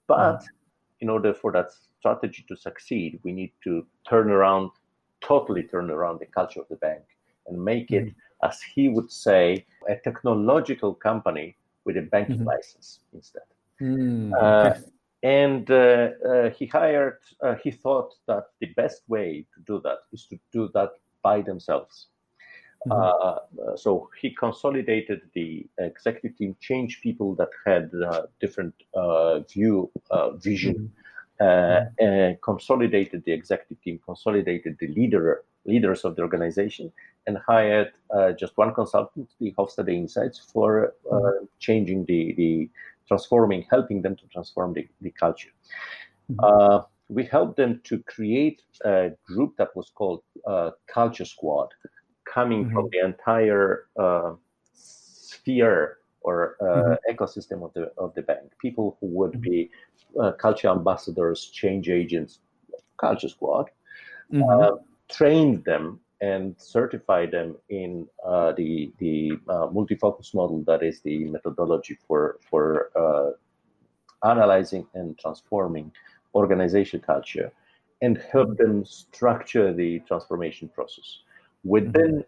[0.06, 1.02] but mm-hmm.
[1.02, 4.70] in order for that strategy to succeed, we need to turn around,
[5.20, 7.02] totally turn around the culture of the bank
[7.46, 13.42] and make it, as he would say, a technological company with a banking license instead.
[13.80, 14.74] Mm, uh,
[15.22, 19.98] and uh, uh, he hired, uh, he thought that the best way to do that
[20.12, 20.90] is to do that
[21.22, 22.06] by themselves.
[22.86, 23.62] Mm-hmm.
[23.62, 29.90] Uh, so he consolidated the executive team, changed people that had uh, different uh, view,
[30.10, 30.92] uh, vision,
[31.40, 32.04] mm-hmm.
[32.04, 36.90] and consolidated the executive team, consolidated the leader leaders of the organization,
[37.26, 37.92] and hired
[38.38, 41.44] just one consultant, the Hofstede Insights, for mm-hmm.
[41.58, 42.70] changing the the
[43.08, 45.50] transforming, helping them to transform the, the culture.
[46.30, 46.84] Mm-hmm.
[47.08, 50.22] we helped them to create a group that was called
[50.86, 51.68] Culture Squad
[52.32, 52.74] coming mm-hmm.
[52.74, 54.34] from the entire uh,
[54.74, 57.14] sphere or uh, mm-hmm.
[57.14, 58.52] ecosystem of the of the bank.
[58.60, 59.50] People who would mm-hmm.
[59.50, 59.70] be
[60.20, 62.40] uh, culture ambassadors, change agents,
[62.98, 63.70] culture squad,
[64.32, 64.42] mm-hmm.
[64.42, 64.76] uh,
[65.08, 71.24] trained them and certify them in uh, the the uh, multi-focus model that is the
[71.28, 72.90] methodology for for
[74.24, 75.92] analyzing and transforming
[76.34, 77.52] organization culture
[78.02, 78.62] and help mm-hmm.
[78.62, 81.18] them structure the transformation process.
[81.64, 82.24] Within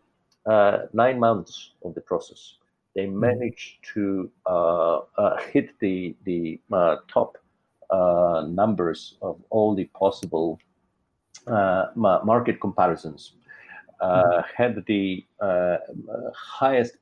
[0.47, 2.57] uh, nine months of the process,
[2.95, 3.21] they hmm.
[3.21, 7.39] managed to uh, uh, hit the the uh, top
[7.91, 10.59] uh, numbers of all the possible
[11.47, 13.33] uh, market comparisons.
[14.03, 14.41] Hmm.
[14.57, 15.25] had the
[16.35, 16.97] highest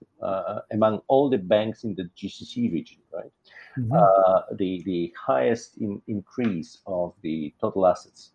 [0.72, 3.32] among all the banks in the GCC region, right?
[3.78, 4.56] Mm-hmm.
[4.56, 8.32] the the highest in, increase of the total assets.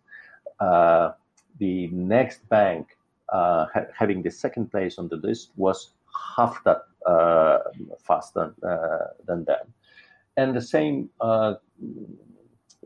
[1.58, 2.96] the next bank
[3.30, 5.90] uh, ha- having the second place on the list was
[6.36, 7.58] half that uh,
[7.98, 9.66] faster uh, than them.
[10.36, 11.54] And the same uh,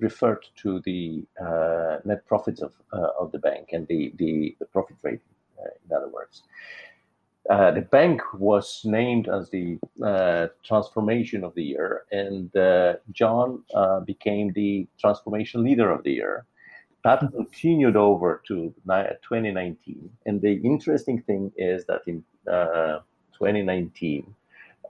[0.00, 4.96] referred to the uh, net profits of, of the bank and the, the, the profit
[5.02, 5.20] rate,
[5.84, 6.42] in other words.
[7.48, 13.62] Uh, the bank was named as the uh, transformation of the year, and uh, John
[14.04, 16.44] became the transformation leader of the year.
[17.04, 20.10] That continued over to 2019.
[20.26, 22.98] And the interesting thing is that in uh,
[23.38, 24.34] 2019,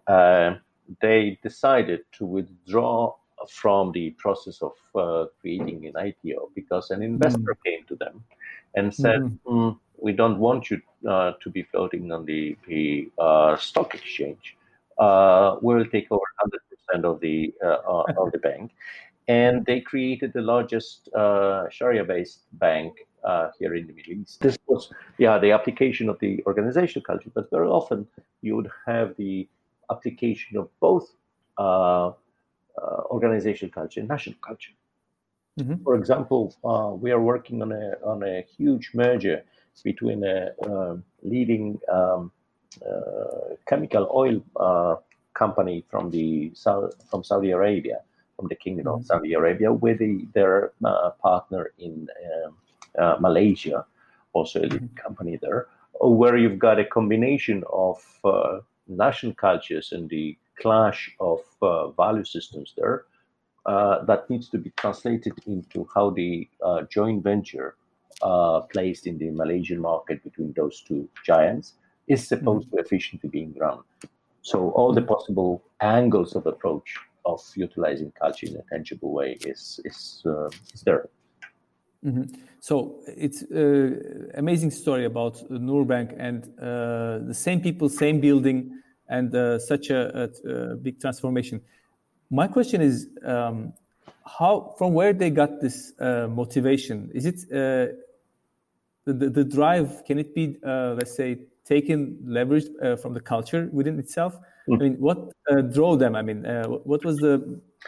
[0.07, 0.55] uh,
[1.01, 3.15] they decided to withdraw
[3.49, 7.65] from the process of uh, creating an IPO because an investor mm.
[7.65, 8.25] came to them
[8.75, 9.49] and said, mm-hmm.
[9.49, 14.57] mm, "We don't want you uh, to be floating on the, the uh, stock exchange.
[14.99, 16.25] Uh, we'll take over
[16.95, 18.73] 100% of the of the bank."
[19.29, 24.41] and they created the largest uh, Sharia-based bank uh, here in the Middle East.
[24.41, 28.07] This was, yeah, the application of the organizational culture, but very often
[28.41, 29.47] you would have the
[29.91, 31.11] application of both
[31.59, 32.13] uh,
[32.79, 34.73] uh organizational culture and national culture.
[35.59, 35.83] Mm-hmm.
[35.83, 39.43] For example, uh, we are working on a on a huge merger
[39.83, 42.31] between a um, leading um,
[42.87, 45.03] uh, chemical oil
[45.35, 46.53] company from the
[47.11, 48.01] from Saudi Arabia
[48.39, 49.01] from the Kingdom mm-hmm.
[49.01, 52.09] of Saudi Arabia with the, their uh, partner in
[52.47, 52.55] um,
[52.99, 53.85] uh, Malaysia,
[54.33, 54.87] also a mm-hmm.
[54.95, 55.67] company there,
[56.01, 62.25] where you've got a combination of uh, national cultures and the clash of uh, value
[62.25, 63.05] systems there
[63.67, 67.75] uh, that needs to be translated into how the uh, joint venture
[68.71, 71.75] placed in the Malaysian market between those two giants
[72.09, 72.77] is supposed mm-hmm.
[72.77, 73.79] to efficiently being run.
[74.43, 79.81] So all the possible angles of approach of utilizing culture in a tangible way is
[79.85, 81.09] is, uh, is there.
[82.05, 82.25] Mm-hmm.
[82.61, 83.91] So it's uh,
[84.35, 89.91] amazing story about Noor Bank and uh, the same people, same building, and uh, such
[89.91, 90.01] a,
[90.45, 91.61] a, a, big transformation.
[92.31, 93.73] My question is, um,
[94.39, 97.11] how from where they got this uh, motivation?
[97.15, 97.93] Is it uh,
[99.09, 99.91] the, the, the drive?
[100.07, 101.99] Can it be, uh, let's say, taken
[102.37, 104.33] leveraged from the culture within itself?
[104.73, 105.19] I mean, what
[105.51, 106.15] uh, drove them?
[106.15, 107.35] I mean, uh, what was the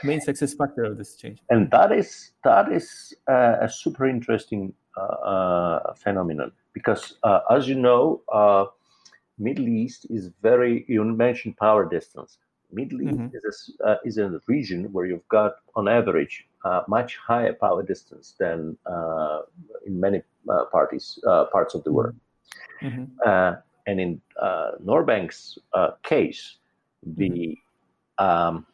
[0.02, 1.38] main success factor of this change?
[1.50, 7.68] And that is that is uh, a super interesting uh, uh, phenomenon because uh, as
[7.68, 8.64] you know, uh,
[9.38, 10.84] Middle East is very.
[10.88, 12.38] You mentioned power distance.
[12.72, 13.36] Middle East mm-hmm.
[13.36, 17.82] is a, uh, is a region where you've got, on average, uh, much higher power
[17.82, 19.40] distance than uh,
[19.86, 21.18] in many uh, parties
[21.52, 22.14] parts of the world.
[22.82, 23.60] Mm-hmm.
[23.86, 24.20] and in
[24.82, 25.58] Noor Bank's
[26.02, 26.56] case,
[27.16, 27.58] the
[28.18, 28.24] mm-hmm.
[28.24, 28.66] um,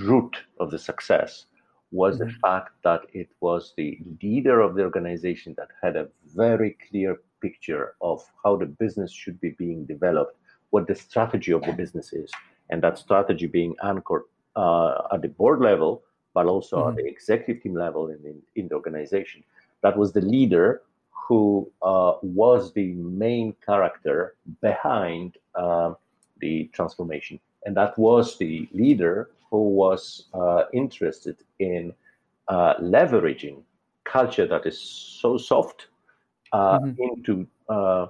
[0.00, 1.46] root of the success
[1.90, 2.28] was mm-hmm.
[2.28, 7.20] the fact that it was the leader of the organization that had a very clear
[7.40, 10.36] picture of how the business should be being developed,
[10.70, 12.30] what the strategy of the business is,
[12.70, 14.22] and that strategy being anchored
[14.56, 16.02] uh, at the board level,
[16.34, 16.90] but also mm-hmm.
[16.90, 19.42] at the executive team level in, in, in, the organization.
[19.82, 25.94] That was the leader who uh, was the main character behind uh,
[26.40, 27.38] the transformation.
[27.64, 31.92] And that was the leader who was uh, interested in
[32.48, 33.62] uh, leveraging
[34.04, 35.86] culture that is so soft
[36.52, 37.02] uh, mm-hmm.
[37.02, 38.06] into uh,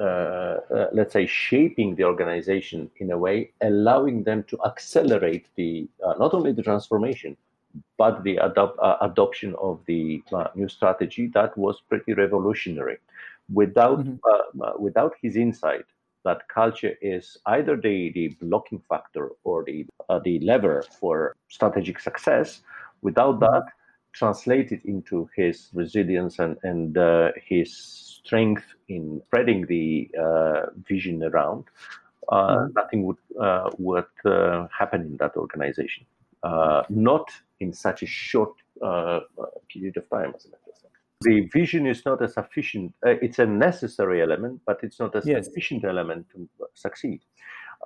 [0.00, 5.88] Uh, uh, let's say shaping the organization in a way allowing them to accelerate the
[6.04, 7.36] uh, not only the transformation
[7.96, 10.20] but the adop- adoption of the
[10.56, 12.98] new strategy that was pretty revolutionary
[13.52, 14.82] without mm-hmm.
[14.82, 15.84] without his insight
[16.24, 22.00] that culture is either the, the blocking factor or the, uh, the lever for strategic
[22.00, 22.62] success.
[23.02, 23.52] Without mm-hmm.
[23.52, 23.66] that,
[24.12, 31.64] translated into his resilience and, and uh, his strength in spreading the uh, vision around,
[32.28, 32.72] uh, mm-hmm.
[32.74, 36.06] nothing would, uh, would uh, happen in that organization.
[36.90, 37.28] not
[37.60, 38.54] in such a short
[39.72, 40.94] period of time, as a matter of fact
[41.24, 45.22] the vision is not a sufficient uh, it's a necessary element but it's not a
[45.24, 45.46] yes.
[45.46, 47.20] sufficient element to succeed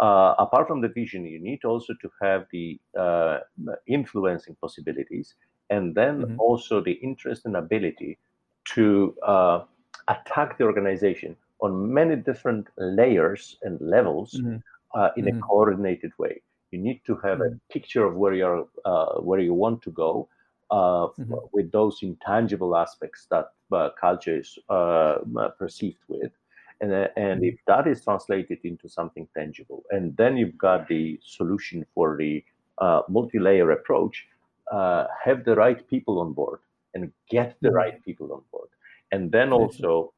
[0.01, 3.39] uh, apart from the vision you need also to have the uh,
[3.87, 5.35] influencing possibilities
[5.71, 6.41] and then mm-hmm.
[6.41, 8.19] also the interest and ability
[8.65, 9.61] to uh,
[10.09, 14.57] attack the organization on many different layers and levels mm-hmm.
[14.95, 15.37] Uh, in mm-hmm.
[15.37, 16.41] a coordinated way
[16.71, 17.57] you need to have a mm-hmm.
[17.71, 20.29] picture of where you're uh, where you want to go
[20.71, 21.35] uh, mm-hmm.
[21.53, 25.17] with those intangible aspects that uh, culture is uh,
[25.59, 26.33] perceived with.
[26.81, 31.19] And, uh, and if that is translated into something tangible, and then you've got the
[31.25, 32.45] solution for the
[32.79, 34.27] uh, multi layer approach,
[34.71, 36.61] uh, have the right people on board
[36.95, 37.77] and get the mm-hmm.
[37.77, 38.69] right people on board.
[39.13, 40.13] And then also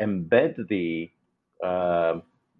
[0.00, 1.10] embed the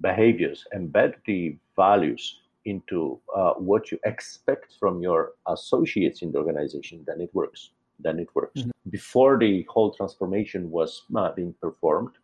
[0.01, 7.05] behaviors, embed the values into uh, what you expect from your associates in the organization,
[7.07, 7.71] then it works.
[7.99, 8.61] Then it works.
[8.61, 8.91] Mm-hmm.
[8.91, 12.15] Before the whole transformation was uh, being performed,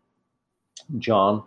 [0.99, 1.43] John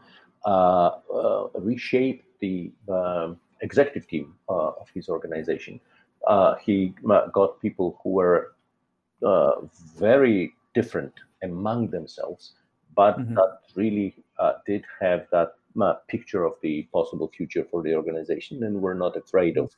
[0.46, 5.80] uh, uh reshaped the um, executive team uh, of his organization.
[6.28, 6.94] Uh, he
[7.34, 8.54] got people who were
[9.98, 11.14] very different
[11.44, 12.54] among themselves,
[12.96, 13.36] but mm-hmm.
[13.36, 14.16] that really
[14.66, 15.54] did have that
[16.08, 19.72] picture of the possible future for the organization, and we're not afraid of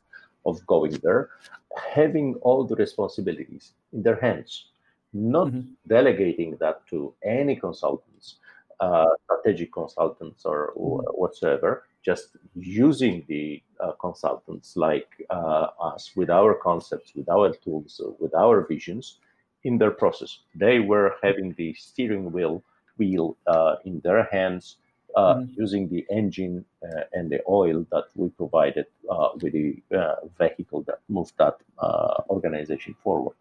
[0.46, 1.30] of going there,
[1.94, 4.68] having all the responsibilities in their hands,
[5.14, 5.72] not mm-hmm.
[5.88, 8.38] delegating that to any consultants,
[8.80, 11.04] uh, strategic consultants or mm-hmm.
[11.22, 18.02] whatsoever, just using the uh, consultants like uh, us with our concepts, with our tools,
[18.20, 19.20] with our visions
[19.64, 20.40] in their process.
[20.56, 22.64] They were having the steering wheel
[22.98, 24.78] wheel uh, in their hands
[25.16, 25.60] uh, mm-hmm.
[25.60, 30.84] using the engine uh, and the oil that we provided uh, with the uh, vehicle
[30.84, 33.36] that moved that uh, organization forward.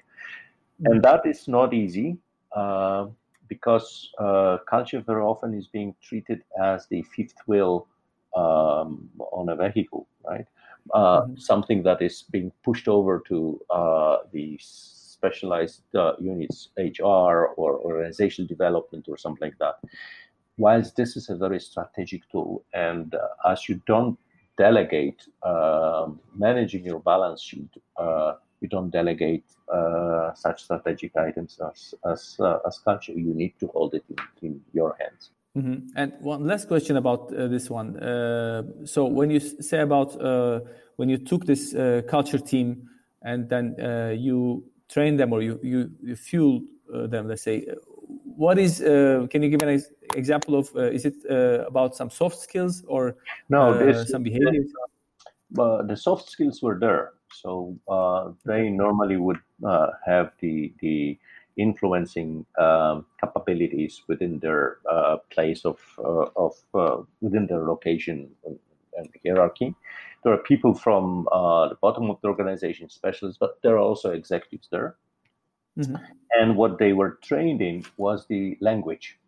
[0.81, 0.93] Mm-hmm.
[0.93, 2.17] And that is not easy
[2.53, 3.09] uh,
[3.49, 4.11] because
[4.69, 7.87] culture very often is being treated as the fifth wheel
[8.35, 10.47] um, on a vehicle, right?
[10.95, 11.37] Mm-hmm.
[11.37, 13.61] Something that is being pushed over to
[14.33, 14.59] the
[15.19, 15.83] specialized
[16.19, 19.77] units, HR or organizational development or something like that
[20.59, 24.19] whilst this is a very strategic tool, and uh, as you don't
[24.59, 31.95] delegate uh, managing your balance sheet, uh, you don't delegate uh, such strategic items as
[32.05, 33.13] as, uh, as culture.
[33.13, 35.31] You need to hold it in, in your hands.
[35.57, 35.97] Mm-hmm.
[35.97, 37.95] And one last question about uh, this one.
[38.85, 40.11] so when you say about
[40.97, 41.73] when you took this
[42.11, 42.89] culture team
[43.23, 43.77] and then
[44.19, 47.67] you trained them or you you, you fueled them, let's say,
[48.37, 48.81] what is?
[49.31, 49.83] can you give an
[50.15, 53.17] example of uh, is it uh, about some soft skills or
[53.49, 54.73] no uh, some behaviors
[55.51, 57.77] the soft skills were there so
[58.45, 59.41] they normally would
[60.07, 61.19] have the the
[61.59, 68.31] influencing um, capabilities within their uh, place of uh, of uh, within their location
[68.97, 69.75] and hierarchy.
[70.23, 71.27] There are people from
[71.71, 74.97] the bottom of the organization, specialists, but there are also executives there.
[75.79, 75.97] Mm-hmm.
[76.41, 79.19] And what they were trained in was the language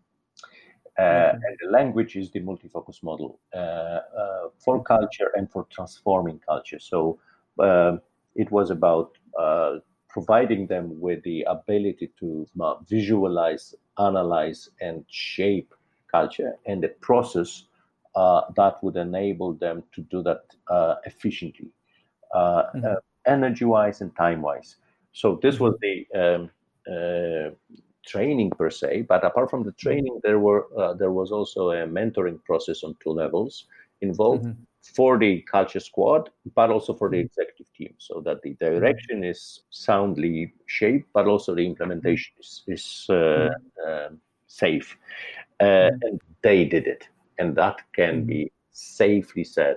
[0.98, 6.38] Uh, and the language is the multi-focus model uh, uh, for culture and for transforming
[6.44, 6.78] culture.
[6.78, 7.18] So
[7.58, 8.00] um,
[8.34, 9.78] it was about uh,
[10.08, 12.46] providing them with the ability to
[12.88, 15.72] visualize, analyze, and shape
[16.10, 17.64] culture and the process
[18.14, 21.70] uh, that would enable them to do that uh, efficiently,
[22.34, 22.84] uh, mm-hmm.
[22.84, 22.94] Uh,
[23.26, 24.76] energy-wise and time-wise.
[25.12, 25.64] So this mm-hmm.
[25.64, 26.50] was the um,
[26.90, 27.50] uh,
[28.06, 29.02] training per se.
[29.02, 29.88] But apart from the mm-hmm.
[29.88, 33.66] training, there were uh, there was also a mentoring process on two levels
[34.00, 34.44] involved.
[34.44, 34.62] Mm-hmm
[34.94, 37.26] for the culture squad, but also for the mm-hmm.
[37.26, 43.06] executive team, so that the direction is soundly shaped, but also the implementation is, is
[43.10, 43.50] uh,
[43.86, 44.08] uh,
[44.46, 44.96] safe.
[45.60, 47.06] Uh, and they did it
[47.40, 48.72] and that can be mm-hmm.
[48.72, 49.76] safely said.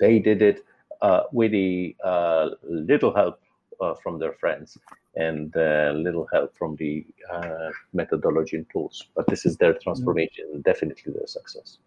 [0.00, 0.58] They did it
[1.00, 2.46] uh, with a uh,
[2.90, 3.36] little help
[3.80, 4.76] uh, from their friends
[5.14, 8.96] and uh, little help from the uh, methodology and tools.
[9.16, 9.84] But this is their mm-hmm.
[9.84, 11.78] transformation definitely their success.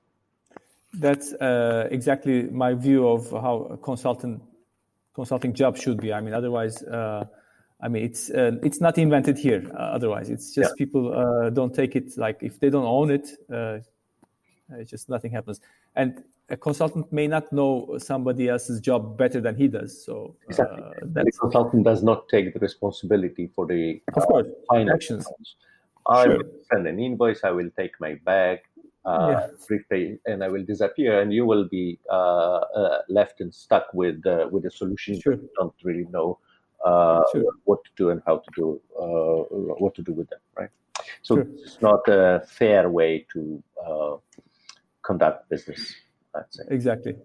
[0.94, 4.42] That's uh, exactly my view of how a consultant
[5.14, 6.14] consulting job should be.
[6.14, 6.84] I mean, otherwise.
[7.84, 9.64] I mean, it's uh, it's not invented here.
[9.74, 10.76] Uh, otherwise, it's just yeah.
[10.78, 13.28] people uh, don't take it like if they don't own it,
[14.78, 15.60] it's just nothing happens.
[15.96, 20.04] And a consultant may not know somebody else's job better than he does.
[20.06, 20.84] So uh, exactly.
[20.84, 25.26] Uh, the consultant does not take the responsibility for the of course uh, actions.
[26.08, 26.38] I sure.
[26.38, 27.44] will send an invoice.
[27.44, 28.60] I will take my bag,
[29.06, 29.48] uh,
[29.80, 30.10] yeah.
[30.26, 34.48] and I will disappear, and you will be uh, uh, left and stuck with uh,
[34.52, 35.34] with a solution sure.
[35.34, 36.40] you don't really know
[36.84, 37.46] uh, sure.
[37.66, 38.82] what to do and how to do
[39.84, 40.70] what to do with them, right?
[41.22, 43.64] So it's not a fair way to
[45.12, 45.82] conduct business.
[46.70, 47.16] Exactly.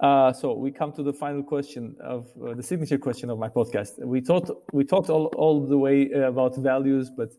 [0.00, 3.48] Uh, so we come to the final question of uh, the signature question of my
[3.58, 3.92] podcast.
[4.14, 7.30] We talked we talked all, all the way uh, about values, but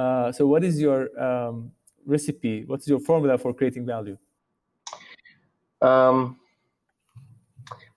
[0.00, 1.72] uh, so what is your um,
[2.14, 2.64] recipe?
[2.70, 4.16] What's your formula for creating value?
[5.82, 6.38] Um,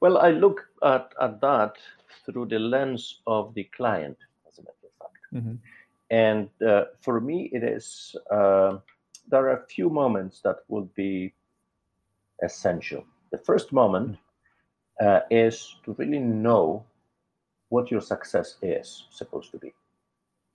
[0.02, 1.74] well, I look at, at that
[2.26, 4.18] through the lens of the client,
[4.48, 5.18] as a matter of fact.
[5.36, 5.56] Mm-hmm.
[6.10, 8.78] And uh, for me, it is uh,
[9.30, 11.34] there are a few moments that will be
[12.44, 13.04] essential.
[13.32, 14.18] The first moment
[15.00, 16.86] uh, is to really know
[17.70, 19.74] what your success is supposed to be.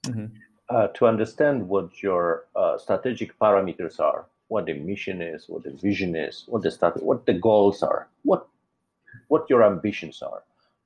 [0.06, 0.26] Mm-hmm.
[0.68, 5.70] Uh, to understand what your uh, strategic parameters are, what the mission is, what the
[5.70, 8.46] vision is, what the strat- what the goals are, what
[9.28, 10.42] what your ambitions are,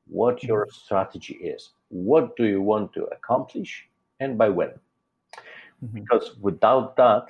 [0.07, 0.84] what your mm-hmm.
[0.84, 3.89] strategy is, what do you want to accomplish,
[4.20, 4.70] and by when.
[4.70, 6.01] Mm-hmm.
[6.01, 7.28] Because without that,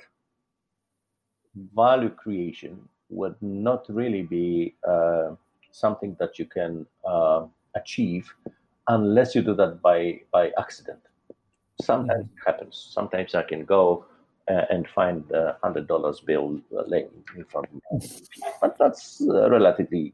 [1.75, 2.79] value creation
[3.09, 5.31] would not really be uh,
[5.71, 7.45] something that you can uh,
[7.75, 8.31] achieve
[8.87, 10.99] unless you do that by by accident.
[11.81, 12.37] Sometimes mm-hmm.
[12.37, 12.89] it happens.
[12.93, 14.05] Sometimes I can go
[14.49, 18.09] uh, and find a hundred dollars bill laying in front of me,
[18.61, 20.13] but that's uh, relatively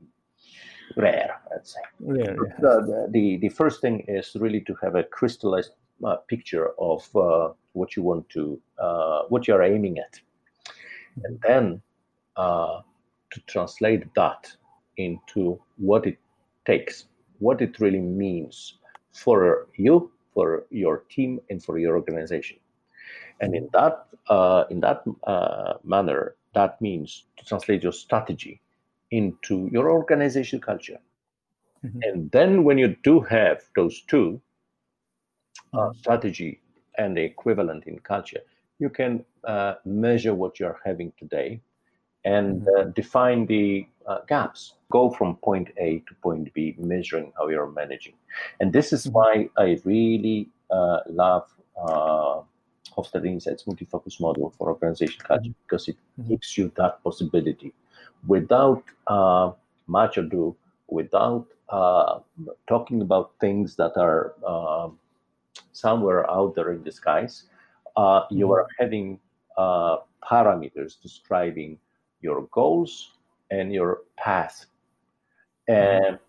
[0.98, 1.80] rare, I'd say.
[2.00, 2.56] Rare, yeah.
[2.60, 5.72] the, the, the first thing is really to have a crystallized
[6.04, 8.62] uh, picture of uh, what you want to,
[9.30, 10.20] what you are aiming at
[11.24, 11.82] and then
[12.36, 12.82] uh,
[13.32, 14.52] to translate that
[14.98, 16.18] into what it
[16.66, 17.06] takes,
[17.40, 18.78] what it really means
[19.12, 22.58] for you, for your team, and for your organization.
[23.42, 28.62] And in that uh, in that uh, manner, that means to translate your strategy
[29.12, 31.00] into your organizational culture.
[31.86, 32.00] Mm-hmm.
[32.04, 34.42] And then when you do have those two,
[35.74, 36.62] uh, strategy
[36.98, 38.42] and the equivalent in culture,
[38.80, 41.62] you can uh, measure what you're having today
[42.24, 42.90] and mm-hmm.
[42.90, 44.74] uh, define the uh, gaps.
[44.92, 48.14] Go from point A to point B, measuring how you're managing.
[48.60, 49.16] And this is mm-hmm.
[49.16, 51.48] why I really uh, love
[51.78, 52.42] uh,
[52.96, 55.66] Hofstede Insights multi-focus model for organization culture mm-hmm.
[55.68, 55.98] because it
[56.28, 57.74] gives you that possibility
[58.28, 59.52] without uh,
[59.88, 60.56] much ado,
[60.88, 62.20] without uh,
[62.68, 64.34] talking about things that are
[65.72, 67.44] somewhere out there in the skies
[67.98, 68.54] uh, you mm-hmm.
[68.54, 69.20] are having
[69.58, 69.98] uh,
[70.30, 71.78] parameters describing
[72.22, 73.12] your goals
[73.52, 74.66] and your path.
[75.70, 76.06] Mm-hmm.
[76.06, 76.20] And,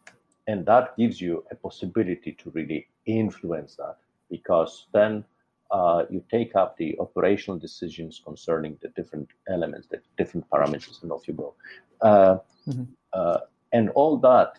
[0.47, 3.97] and that gives you a possibility to really influence that
[4.31, 5.25] because then
[5.71, 11.11] uh, you take up the operational decisions concerning the different elements, the different parameters, and
[11.11, 11.55] off you go.
[12.01, 12.37] Uh,
[12.69, 12.85] mm-hmm.
[13.13, 13.39] uh,
[13.73, 14.59] and all that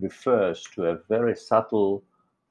[0.00, 2.02] refers to a very subtle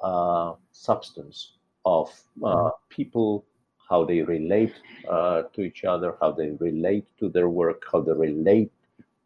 [0.02, 1.54] uh, substance
[1.86, 2.10] of
[2.44, 2.68] uh, mm-hmm.
[2.90, 3.46] people
[3.90, 4.74] how they relate
[5.10, 8.72] uh, to each other, how they relate to their work, how they relate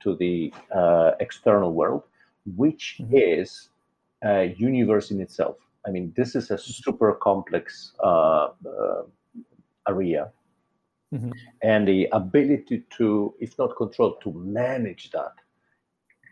[0.02, 2.04] to the uh, external world,
[2.56, 3.16] which mm-hmm.
[3.16, 3.70] is
[4.24, 5.58] a universe in itself.
[5.86, 9.04] I mean, this is a super complex uh, uh
[9.88, 10.32] area
[11.14, 11.32] mm-hmm.
[11.64, 15.34] and the ability to, if not control, to manage that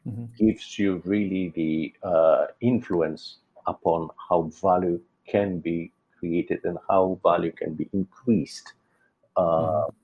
[0.08, 0.26] mm-hmm.
[0.38, 7.52] gives you really the uh, influence upon how value can be created and how value
[7.52, 8.74] can be increased.
[9.36, 9.96] Uh, mm-hmm.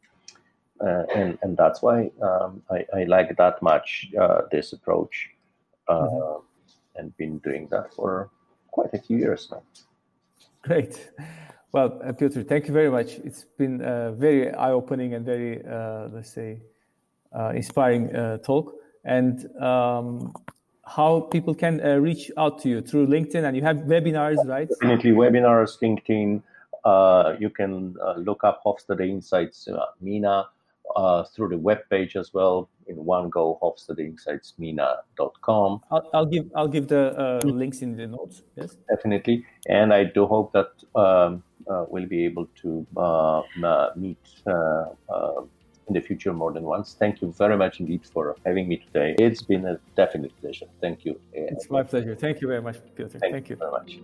[0.85, 5.29] Uh, and and that's why um, I, I, like that much uh, this approach,
[5.87, 6.99] uh, mm-hmm.
[6.99, 8.29] and been doing that for
[8.71, 9.63] quite a few years now.
[10.63, 11.11] Great.
[11.71, 13.19] Well, uh, Piotr, thank you very much.
[13.23, 16.59] It's been a very eye-opening and very, uh, let's say,
[17.37, 18.73] uh, inspiring uh, talk.
[19.03, 20.33] And um,
[20.85, 24.69] how people can uh, reach out to you through LinkedIn, and you have webinars, right?
[24.69, 26.43] Definitely, webinars, LinkedIn.
[26.83, 29.67] Uh, you can look up Hofstede Insights
[30.01, 30.47] MENA
[31.33, 32.69] through the web page as well.
[32.87, 35.81] In one go, hofstedeinsightsmena.com.
[35.89, 38.43] I'll, I'll give I'll give the links in the notes.
[38.55, 39.43] Yes, definitely.
[39.67, 40.69] And I do hope that.
[40.93, 43.41] Um, uh, will be able to uh,
[43.95, 44.17] meet
[44.47, 44.85] uh,
[45.87, 46.95] in the future more than once.
[46.97, 49.15] Thank you very much indeed for having me today.
[49.19, 50.65] It's been a definite pleasure.
[50.81, 51.19] Thank you.
[51.33, 52.15] It's my pleasure.
[52.15, 53.09] Thank you very much, Peter.
[53.09, 53.99] Thank, Thank you very much.